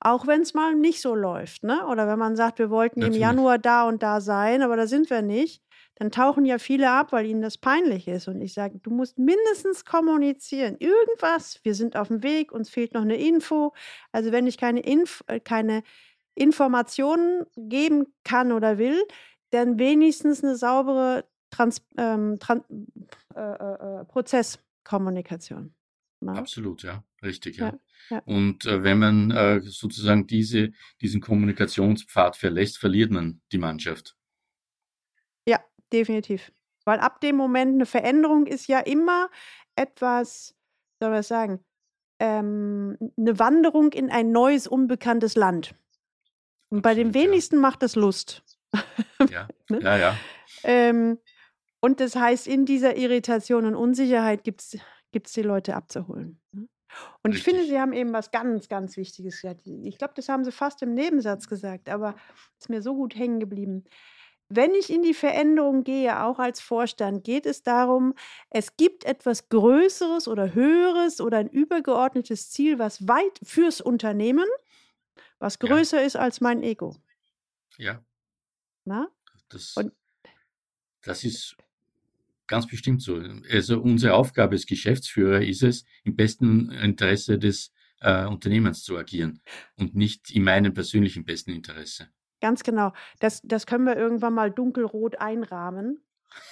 Auch 0.00 0.26
wenn 0.26 0.42
es 0.42 0.54
mal 0.54 0.74
nicht 0.74 1.00
so 1.00 1.14
läuft, 1.14 1.62
ne? 1.64 1.86
Oder 1.86 2.06
wenn 2.08 2.18
man 2.18 2.36
sagt, 2.36 2.58
wir 2.58 2.70
wollten 2.70 3.00
Natürlich. 3.00 3.16
im 3.16 3.20
Januar 3.20 3.58
da 3.58 3.86
und 3.88 4.02
da 4.02 4.20
sein, 4.20 4.62
aber 4.62 4.76
da 4.76 4.86
sind 4.86 5.10
wir 5.10 5.22
nicht, 5.22 5.62
dann 5.96 6.10
tauchen 6.10 6.44
ja 6.44 6.58
viele 6.58 6.90
ab, 6.90 7.12
weil 7.12 7.26
ihnen 7.26 7.42
das 7.42 7.58
peinlich 7.58 8.06
ist. 8.08 8.28
Und 8.28 8.40
ich 8.40 8.52
sage, 8.54 8.78
du 8.78 8.90
musst 8.90 9.18
mindestens 9.18 9.84
kommunizieren. 9.84 10.76
Irgendwas, 10.78 11.60
wir 11.62 11.74
sind 11.74 11.96
auf 11.96 12.08
dem 12.08 12.22
Weg, 12.22 12.52
uns 12.52 12.70
fehlt 12.70 12.94
noch 12.94 13.02
eine 13.02 13.16
Info. 13.16 13.72
Also 14.12 14.32
wenn 14.32 14.46
ich 14.46 14.58
keine, 14.58 14.80
Inf 14.80 15.22
äh, 15.26 15.40
keine 15.40 15.82
Informationen 16.34 17.44
geben 17.56 18.14
kann 18.24 18.52
oder 18.52 18.78
will, 18.78 19.02
dann 19.50 19.78
wenigstens 19.78 20.44
eine 20.44 20.56
saubere 20.56 21.24
Trans 21.56 21.82
ähm, 21.96 22.38
Tran 22.38 22.62
äh, 23.34 23.40
äh, 23.40 24.00
äh 24.00 24.04
Prozesskommunikation. 24.04 25.74
Na? 26.20 26.32
Ne? 26.32 26.38
Absolut, 26.38 26.82
ja, 26.82 27.04
richtig, 27.22 27.56
ja. 27.56 27.68
ja. 27.68 27.78
ja. 28.10 28.22
Und 28.24 28.66
äh, 28.66 28.82
wenn 28.82 28.98
man 28.98 29.30
äh, 29.30 29.60
sozusagen 29.60 30.26
diese, 30.26 30.72
diesen 31.00 31.20
Kommunikationspfad 31.20 32.36
verlässt, 32.36 32.78
verliert 32.78 33.10
man 33.10 33.40
die 33.52 33.58
Mannschaft 33.58 34.16
definitiv. 35.92 36.52
Weil 36.84 37.00
ab 37.00 37.20
dem 37.20 37.36
Moment 37.36 37.74
eine 37.74 37.86
Veränderung 37.86 38.46
ist 38.46 38.68
ja 38.68 38.80
immer 38.80 39.28
etwas, 39.74 40.54
soll 41.00 41.10
man 41.10 41.22
sagen, 41.22 41.64
ähm, 42.20 42.96
eine 43.18 43.38
Wanderung 43.38 43.92
in 43.92 44.10
ein 44.10 44.30
neues, 44.30 44.66
unbekanntes 44.66 45.34
Land. 45.36 45.74
Und 46.68 46.82
bei 46.82 46.94
den 46.94 47.14
wenigsten 47.14 47.56
ja. 47.56 47.62
macht 47.62 47.82
das 47.82 47.96
Lust. 47.96 48.42
Ja, 49.30 49.48
ne? 49.70 49.80
ja, 49.80 49.96
ja. 49.96 50.16
Ähm, 50.62 51.18
und 51.86 52.00
das 52.00 52.16
heißt, 52.16 52.48
in 52.48 52.66
dieser 52.66 52.96
Irritation 52.96 53.64
und 53.64 53.76
Unsicherheit 53.76 54.42
gibt 54.42 54.60
es 54.62 55.32
die 55.32 55.42
Leute 55.42 55.76
abzuholen. 55.76 56.40
Ne? 56.50 56.68
Und 57.22 57.30
Richtig. 57.32 57.36
ich 57.36 57.44
finde, 57.44 57.68
Sie 57.70 57.78
haben 57.78 57.92
eben 57.92 58.12
was 58.12 58.32
ganz, 58.32 58.68
ganz 58.68 58.96
Wichtiges 58.96 59.40
gesagt. 59.40 59.60
Ich 59.68 59.96
glaube, 59.96 60.14
das 60.16 60.28
haben 60.28 60.44
Sie 60.44 60.50
fast 60.50 60.82
im 60.82 60.94
Nebensatz 60.94 61.46
gesagt, 61.46 61.88
aber 61.88 62.16
ist 62.58 62.70
mir 62.70 62.82
so 62.82 62.96
gut 62.96 63.14
hängen 63.14 63.38
geblieben. 63.38 63.84
Wenn 64.48 64.74
ich 64.74 64.90
in 64.90 65.02
die 65.02 65.14
Veränderung 65.14 65.84
gehe, 65.84 66.24
auch 66.24 66.40
als 66.40 66.60
Vorstand, 66.60 67.22
geht 67.22 67.46
es 67.46 67.62
darum, 67.62 68.14
es 68.50 68.76
gibt 68.76 69.04
etwas 69.04 69.48
Größeres 69.48 70.26
oder 70.26 70.54
Höheres 70.54 71.20
oder 71.20 71.38
ein 71.38 71.48
übergeordnetes 71.48 72.50
Ziel, 72.50 72.80
was 72.80 73.06
weit 73.06 73.38
fürs 73.44 73.80
Unternehmen, 73.80 74.48
was 75.38 75.58
Ja. 75.62 75.68
größer 75.68 76.02
ist 76.02 76.16
als 76.16 76.40
mein 76.40 76.64
Ego. 76.64 76.96
Ja. 77.78 78.04
Na? 78.84 79.08
Das 79.50 79.76
Und 79.76 79.92
das 81.02 81.22
ist 81.22 81.56
ganz 82.46 82.66
bestimmt 82.66 83.02
so. 83.02 83.22
Also, 83.50 83.80
unsere 83.80 84.14
Aufgabe 84.14 84.52
als 84.52 84.66
Geschäftsführer 84.66 85.42
ist 85.42 85.62
es, 85.62 85.84
im 86.04 86.16
besten 86.16 86.70
Interesse 86.70 87.38
des, 87.38 87.72
äh, 88.00 88.26
Unternehmens 88.26 88.82
zu 88.82 88.96
agieren 88.96 89.40
und 89.76 89.94
nicht 89.94 90.30
in 90.30 90.44
meinem 90.44 90.74
persönlichen 90.74 91.24
besten 91.24 91.52
Interesse. 91.52 92.08
Ganz 92.40 92.62
genau. 92.62 92.92
Das 93.20 93.40
das 93.42 93.66
können 93.66 93.84
wir 93.84 93.96
irgendwann 93.96 94.34
mal 94.34 94.50
dunkelrot 94.50 95.20
einrahmen. 95.20 96.04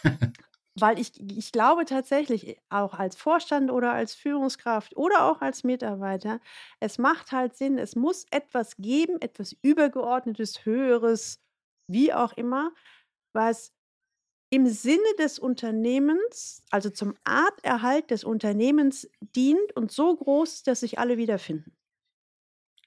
Weil 0.77 0.99
ich 0.99 1.21
ich 1.21 1.53
glaube 1.53 1.85
tatsächlich, 1.85 2.49
äh, 2.49 2.57
auch 2.69 2.95
als 2.95 3.17
Vorstand 3.17 3.71
oder 3.71 3.93
als 3.93 4.15
Führungskraft 4.15 4.97
oder 4.97 5.25
auch 5.31 5.41
als 5.41 5.63
Mitarbeiter, 5.63 6.41
es 6.81 6.99
macht 6.99 7.31
halt 7.33 7.55
Sinn, 7.57 7.79
es 7.79 7.95
muss 7.95 8.27
etwas 8.31 8.77
geben, 8.77 9.21
etwas 9.21 9.55
Übergeordnetes, 9.63 10.65
Höheres, 10.65 11.41
wie 11.89 12.13
auch 12.13 12.33
immer, 12.33 12.73
was 13.35 13.73
im 14.55 14.67
Sinne 14.67 15.03
des 15.19 15.41
Unternehmens, 15.41 16.63
also 16.71 16.89
zum 16.89 17.15
Arterhalt 17.25 18.13
des 18.13 18.23
Unternehmens 18.23 19.11
dient 19.21 19.75
und 19.75 19.91
so 19.91 20.15
groß 20.15 20.55
ist, 20.55 20.67
dass 20.69 20.81
sich 20.81 20.99
alle 21.01 21.17
wiederfinden. 21.17 21.77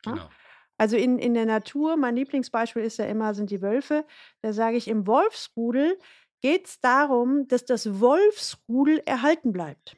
Ja? 0.06 0.13
Genau. 0.13 0.30
Also 0.77 0.95
in, 0.95 1.17
in 1.19 1.34
der 1.34 1.45
Natur, 1.45 1.97
mein 1.97 2.15
Lieblingsbeispiel 2.15 2.84
ist 2.84 2.99
ja 2.99 3.06
immer, 3.06 3.34
sind 3.34 3.49
die 3.49 3.62
Wölfe. 3.62 4.06
Da 4.41 4.53
sage 4.53 4.77
ich, 4.77 4.88
im 4.88 5.08
Wolfsrudel 5.08 5.97
geht 6.41 6.67
es 6.67 6.80
darum, 6.80 7.47
dass 7.47 7.65
das 7.65 7.99
Wolfsrudel 7.99 9.01
erhalten 9.06 9.51
bleibt. 9.51 9.97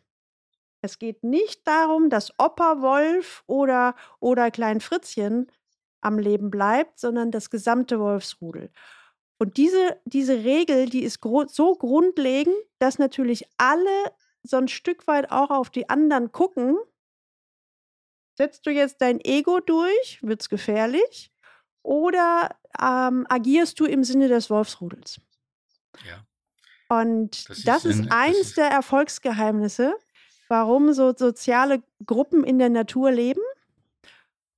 Es 0.81 0.97
geht 0.97 1.23
nicht 1.23 1.67
darum, 1.67 2.09
dass 2.09 2.31
Opa 2.39 2.81
Wolf 2.81 3.43
oder, 3.45 3.95
oder 4.21 4.49
Klein 4.49 4.79
Fritzchen 4.79 5.51
am 6.01 6.17
Leben 6.17 6.49
bleibt, 6.49 6.97
sondern 6.97 7.29
das 7.29 7.49
gesamte 7.49 7.99
Wolfsrudel. 7.99 8.71
Und 9.39 9.57
diese, 9.57 9.99
diese 10.05 10.43
Regel, 10.43 10.89
die 10.89 11.03
ist 11.03 11.21
gro 11.21 11.45
so 11.47 11.73
grundlegend, 11.75 12.55
dass 12.77 12.99
natürlich 12.99 13.45
alle 13.57 14.11
so 14.43 14.57
ein 14.57 14.67
Stück 14.67 15.07
weit 15.07 15.31
auch 15.31 15.49
auf 15.49 15.69
die 15.69 15.89
anderen 15.89 16.31
gucken 16.31 16.77
Setzt 18.39 18.65
du 18.65 18.71
jetzt 18.71 19.01
dein 19.01 19.19
Ego 19.19 19.59
durch, 19.59 20.19
wird 20.21 20.39
es 20.39 20.47
gefährlich, 20.47 21.29
oder 21.83 22.55
ähm, 22.81 23.27
agierst 23.27 23.77
du 23.81 23.83
im 23.83 24.05
Sinne 24.05 24.29
des 24.29 24.49
Wolfsrudels? 24.49 25.19
Ja. 26.07 26.25
Und 26.87 27.49
das, 27.49 27.63
das 27.63 27.83
ist, 27.83 27.99
ein, 27.99 28.11
eins 28.11 28.37
das 28.37 28.47
ist 28.47 28.57
der 28.57 28.69
Erfolgsgeheimnisse, 28.69 29.93
warum 30.47 30.93
so 30.93 31.13
soziale 31.13 31.83
Gruppen 32.05 32.45
in 32.45 32.59
der 32.59 32.69
Natur 32.69 33.11
leben. 33.11 33.41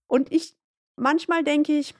Und 0.05 0.31
ich 0.31 0.55
manchmal 0.95 1.43
denke 1.43 1.75
ich, 1.75 1.95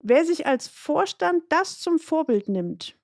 wer 0.00 0.24
sich 0.24 0.46
als 0.46 0.68
Vorstand 0.68 1.42
das 1.48 1.78
zum 1.78 1.98
Vorbild 1.98 2.48
nimmt, 2.48 2.96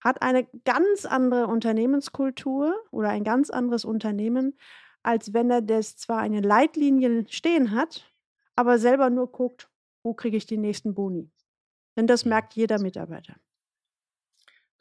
hat 0.00 0.22
eine 0.22 0.46
ganz 0.64 1.04
andere 1.04 1.46
Unternehmenskultur 1.46 2.74
oder 2.90 3.10
ein 3.10 3.24
ganz 3.24 3.50
anderes 3.50 3.84
Unternehmen, 3.84 4.56
als 5.02 5.32
wenn 5.32 5.50
er 5.50 5.62
das 5.62 5.96
zwar 5.96 6.20
eine 6.20 6.40
Leitlinie 6.40 7.26
stehen 7.28 7.72
hat, 7.72 8.12
aber 8.56 8.78
selber 8.78 9.10
nur 9.10 9.30
guckt, 9.30 9.70
wo 10.02 10.14
kriege 10.14 10.36
ich 10.36 10.46
die 10.46 10.56
nächsten 10.56 10.94
Boni. 10.94 11.30
Denn 11.96 12.06
das 12.06 12.24
merkt 12.24 12.54
jeder 12.54 12.78
Mitarbeiter. 12.78 13.36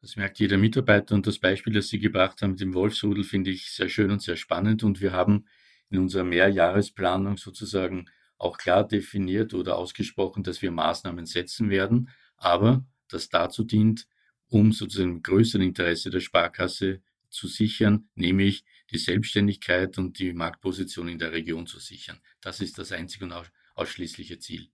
Das 0.01 0.15
merkt 0.15 0.39
jeder 0.39 0.57
Mitarbeiter 0.57 1.15
und 1.15 1.25
das 1.25 1.39
Beispiel, 1.39 1.73
das 1.73 1.87
Sie 1.87 1.99
gebracht 1.99 2.41
haben 2.41 2.51
mit 2.51 2.61
dem 2.61 2.75
Wolfsrudel, 2.75 3.23
finde 3.23 3.49
ich 3.49 3.71
sehr 3.71 3.89
schön 3.89 4.11
und 4.11 4.21
sehr 4.21 4.35
spannend. 4.35 4.83
Und 4.83 5.01
wir 5.01 5.11
haben 5.11 5.45
in 5.89 5.99
unserer 5.99 6.23
Mehrjahresplanung 6.23 7.37
sozusagen 7.37 8.05
auch 8.37 8.57
klar 8.57 8.87
definiert 8.87 9.53
oder 9.53 9.77
ausgesprochen, 9.77 10.43
dass 10.43 10.61
wir 10.61 10.71
Maßnahmen 10.71 11.25
setzen 11.25 11.69
werden, 11.69 12.09
aber 12.37 12.85
das 13.07 13.29
dazu 13.29 13.63
dient, 13.63 14.07
um 14.49 14.71
sozusagen 14.71 15.23
größeren 15.23 15.65
Interesse 15.65 16.09
der 16.09 16.19
Sparkasse 16.19 17.01
zu 17.29 17.47
sichern, 17.47 18.09
nämlich 18.15 18.63
die 18.91 18.97
Selbstständigkeit 18.97 19.97
und 19.97 20.19
die 20.19 20.33
Marktposition 20.33 21.07
in 21.07 21.19
der 21.19 21.31
Region 21.31 21.67
zu 21.67 21.79
sichern. 21.79 22.19
Das 22.41 22.61
ist 22.61 22.77
das 22.77 22.91
einzige 22.91 23.25
und 23.25 23.33
ausschließliche 23.75 24.39
Ziel. 24.39 24.69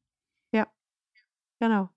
Ja, 0.52 0.67
genau. 1.60 1.89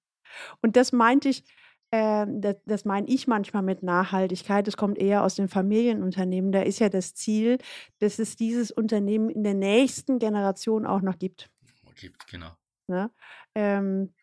Und 0.62 0.76
das 0.76 0.92
meinte 0.92 1.29
ich, 1.29 1.44
äh, 1.90 2.26
das, 2.29 2.57
das 2.64 2.85
meine 2.85 3.07
ich 3.09 3.26
manchmal 3.26 3.62
mit 3.62 3.83
Nachhaltigkeit. 3.83 4.66
Das 4.66 4.76
kommt 4.76 4.98
eher 4.98 5.22
aus 5.22 5.35
den 5.35 5.48
Familienunternehmen. 5.48 6.52
Da 6.52 6.62
ist 6.62 6.79
ja 6.79 6.88
das 6.88 7.14
Ziel, 7.14 7.59
dass 7.98 8.18
es 8.18 8.37
dieses 8.37 8.70
Unternehmen 8.70 9.31
in 9.31 9.44
der 9.44 9.55
nächsten 9.55 10.18
Generation 10.18 10.87
auch 10.87 11.02
noch 11.02 11.18
gibt. 11.18 11.50
Gibt, 11.96 12.26
genau. 12.28 12.52
Ne? 12.87 13.11
Ähm, 13.54 14.14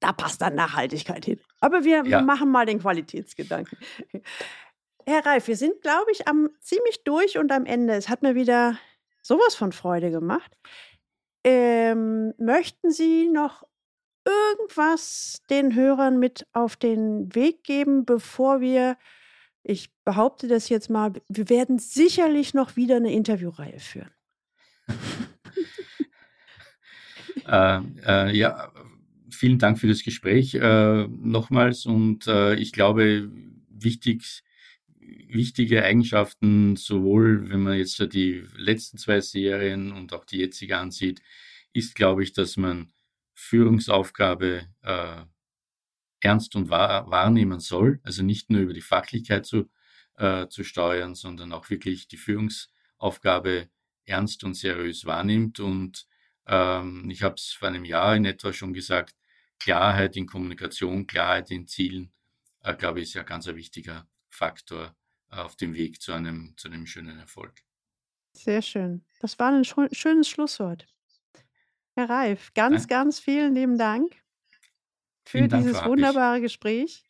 da 0.00 0.12
passt 0.12 0.42
dann 0.42 0.54
Nachhaltigkeit 0.54 1.24
hin. 1.24 1.40
Aber 1.60 1.84
wir, 1.84 2.04
ja. 2.04 2.22
machen 2.22 2.50
mal 2.50 2.66
den 2.66 2.80
Qualitätsgedanken. 2.80 3.78
Herr 5.06 5.24
Reif, 5.24 5.46
wir 5.46 5.56
sind, 5.56 5.82
glaube 5.82 6.10
ich, 6.10 6.26
am 6.26 6.50
ziemlich 6.60 7.04
durch 7.04 7.38
und 7.38 7.52
am 7.52 7.64
Ende. 7.64 7.94
Es 7.94 8.08
hat 8.08 8.22
mir 8.22 8.34
wieder 8.34 8.78
sowas 9.22 9.54
von 9.54 9.72
Freude 9.72 10.10
gemacht. 10.10 10.56
Ähm, 11.44 12.34
möchten 12.38 12.90
Sie 12.90 13.28
noch 13.28 13.62
irgendwas 14.24 15.42
den 15.48 15.74
Hörern 15.74 16.18
mit 16.18 16.46
auf 16.52 16.76
den 16.76 17.32
Weg 17.34 17.62
geben, 17.62 18.04
bevor 18.04 18.60
wir, 18.60 18.96
ich 19.62 19.94
behaupte 20.04 20.48
das 20.48 20.68
jetzt 20.68 20.90
mal, 20.90 21.12
wir 21.28 21.48
werden 21.48 21.78
sicherlich 21.78 22.52
noch 22.52 22.74
wieder 22.74 22.96
eine 22.96 23.12
Interviewreihe 23.12 23.78
führen. 23.78 24.10
äh, 27.44 27.80
äh, 28.06 28.36
ja, 28.36 28.72
vielen 29.30 29.58
Dank 29.58 29.78
für 29.78 29.88
das 29.88 30.02
Gespräch 30.02 30.54
äh, 30.54 31.06
nochmals 31.08 31.86
und 31.86 32.26
äh, 32.26 32.54
ich 32.54 32.72
glaube, 32.72 33.30
wichtig, 33.68 34.42
wichtige 34.98 35.84
Eigenschaften, 35.84 36.76
sowohl 36.76 37.50
wenn 37.50 37.62
man 37.62 37.76
jetzt 37.76 38.00
die 38.12 38.44
letzten 38.56 38.98
zwei 38.98 39.20
Serien 39.20 39.92
und 39.92 40.12
auch 40.12 40.24
die 40.24 40.38
jetzige 40.38 40.78
ansieht, 40.78 41.20
ist, 41.72 41.94
glaube 41.94 42.22
ich, 42.22 42.32
dass 42.32 42.56
man 42.56 42.92
Führungsaufgabe 43.34 44.66
äh, 44.82 45.22
ernst 46.20 46.56
und 46.56 46.70
wahr, 46.70 47.10
wahrnehmen 47.10 47.60
soll. 47.60 48.00
Also 48.02 48.22
nicht 48.22 48.50
nur 48.50 48.62
über 48.62 48.72
die 48.72 48.80
Fachlichkeit 48.80 49.46
zu, 49.46 49.68
zu 50.48 50.64
steuern, 50.64 51.14
sondern 51.14 51.52
auch 51.52 51.68
wirklich 51.68 52.08
die 52.08 52.16
Führungsaufgabe 52.16 53.68
ernst 54.06 54.44
und 54.44 54.54
seriös 54.54 55.04
wahrnimmt. 55.04 55.60
Und 55.60 56.06
ähm, 56.46 57.08
ich 57.10 57.22
habe 57.22 57.34
es 57.34 57.52
vor 57.52 57.68
einem 57.68 57.84
Jahr 57.84 58.16
in 58.16 58.24
etwa 58.24 58.52
schon 58.52 58.72
gesagt, 58.72 59.14
Klarheit 59.58 60.16
in 60.16 60.26
Kommunikation, 60.26 61.06
Klarheit 61.06 61.50
in 61.50 61.66
Zielen, 61.66 62.12
äh, 62.62 62.74
glaube 62.74 63.00
ich, 63.00 63.08
ist 63.08 63.14
ja 63.14 63.22
ganz 63.22 63.48
ein 63.48 63.56
wichtiger 63.56 64.06
Faktor 64.28 64.94
äh, 65.30 65.36
auf 65.36 65.56
dem 65.56 65.74
Weg 65.74 66.00
zu 66.00 66.12
einem, 66.12 66.54
zu 66.56 66.68
einem 66.68 66.86
schönen 66.86 67.18
Erfolg. 67.18 67.62
Sehr 68.32 68.62
schön. 68.62 69.04
Das 69.20 69.38
war 69.38 69.50
ein 69.50 69.64
schönes 69.64 70.28
Schlusswort. 70.28 70.86
Herr 71.94 72.10
Reif, 72.10 72.52
ganz, 72.54 72.82
ja. 72.82 72.88
ganz 72.88 73.18
vielen 73.18 73.54
lieben 73.54 73.78
Dank 73.78 74.12
für 75.24 75.38
vielen 75.38 75.48
dieses 75.48 75.78
Dank, 75.78 75.88
wunderbare 75.88 76.42
Gespräch. 76.42 77.02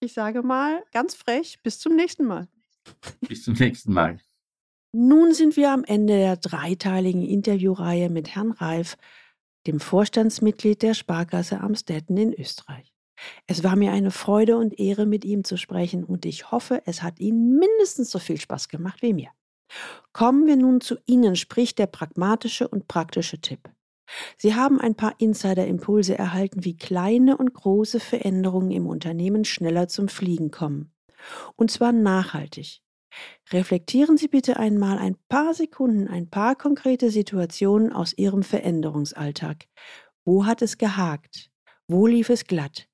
Ich 0.00 0.12
sage 0.12 0.42
mal 0.42 0.84
ganz 0.92 1.14
frech, 1.14 1.60
bis 1.62 1.78
zum 1.78 1.94
nächsten 1.94 2.24
Mal. 2.24 2.48
Bis 3.20 3.44
zum 3.44 3.54
nächsten 3.54 3.92
Mal. 3.92 4.20
Nun 4.92 5.34
sind 5.34 5.56
wir 5.56 5.72
am 5.72 5.84
Ende 5.84 6.14
der 6.14 6.36
dreiteiligen 6.36 7.22
Interviewreihe 7.22 8.08
mit 8.08 8.34
Herrn 8.34 8.52
Reif, 8.52 8.96
dem 9.66 9.80
Vorstandsmitglied 9.80 10.82
der 10.82 10.94
Sparkasse 10.94 11.60
Amstetten 11.60 12.16
in 12.16 12.32
Österreich. 12.32 12.92
Es 13.46 13.64
war 13.64 13.76
mir 13.76 13.92
eine 13.92 14.10
Freude 14.10 14.56
und 14.56 14.78
Ehre, 14.78 15.06
mit 15.06 15.24
ihm 15.24 15.44
zu 15.44 15.56
sprechen 15.56 16.04
und 16.04 16.26
ich 16.26 16.50
hoffe, 16.50 16.82
es 16.86 17.02
hat 17.02 17.18
Ihnen 17.18 17.58
mindestens 17.58 18.10
so 18.10 18.18
viel 18.18 18.40
Spaß 18.40 18.68
gemacht 18.68 19.02
wie 19.02 19.14
mir. 19.14 19.30
Kommen 20.12 20.46
wir 20.46 20.56
nun 20.56 20.80
zu 20.80 20.96
Ihnen, 21.06 21.36
spricht 21.36 21.78
der 21.78 21.86
pragmatische 21.86 22.68
und 22.68 22.88
praktische 22.88 23.40
Tipp. 23.40 23.70
Sie 24.36 24.54
haben 24.54 24.80
ein 24.80 24.94
paar 24.94 25.14
Insider-Impulse 25.18 26.16
erhalten, 26.16 26.64
wie 26.64 26.76
kleine 26.76 27.36
und 27.36 27.52
große 27.52 27.98
Veränderungen 27.98 28.70
im 28.70 28.86
Unternehmen 28.86 29.44
schneller 29.44 29.88
zum 29.88 30.08
Fliegen 30.08 30.50
kommen. 30.50 30.92
Und 31.56 31.70
zwar 31.72 31.90
nachhaltig. 31.90 32.82
Reflektieren 33.52 34.16
Sie 34.16 34.28
bitte 34.28 34.56
einmal 34.58 34.98
ein 34.98 35.16
paar 35.28 35.54
Sekunden 35.54 36.08
ein 36.08 36.28
paar 36.28 36.56
konkrete 36.56 37.10
Situationen 37.10 37.92
aus 37.92 38.12
Ihrem 38.16 38.42
Veränderungsalltag. 38.42 39.66
Wo 40.24 40.46
hat 40.46 40.62
es 40.62 40.78
gehakt? 40.78 41.50
Wo 41.88 42.06
lief 42.06 42.30
es 42.30 42.46
glatt? 42.46 42.88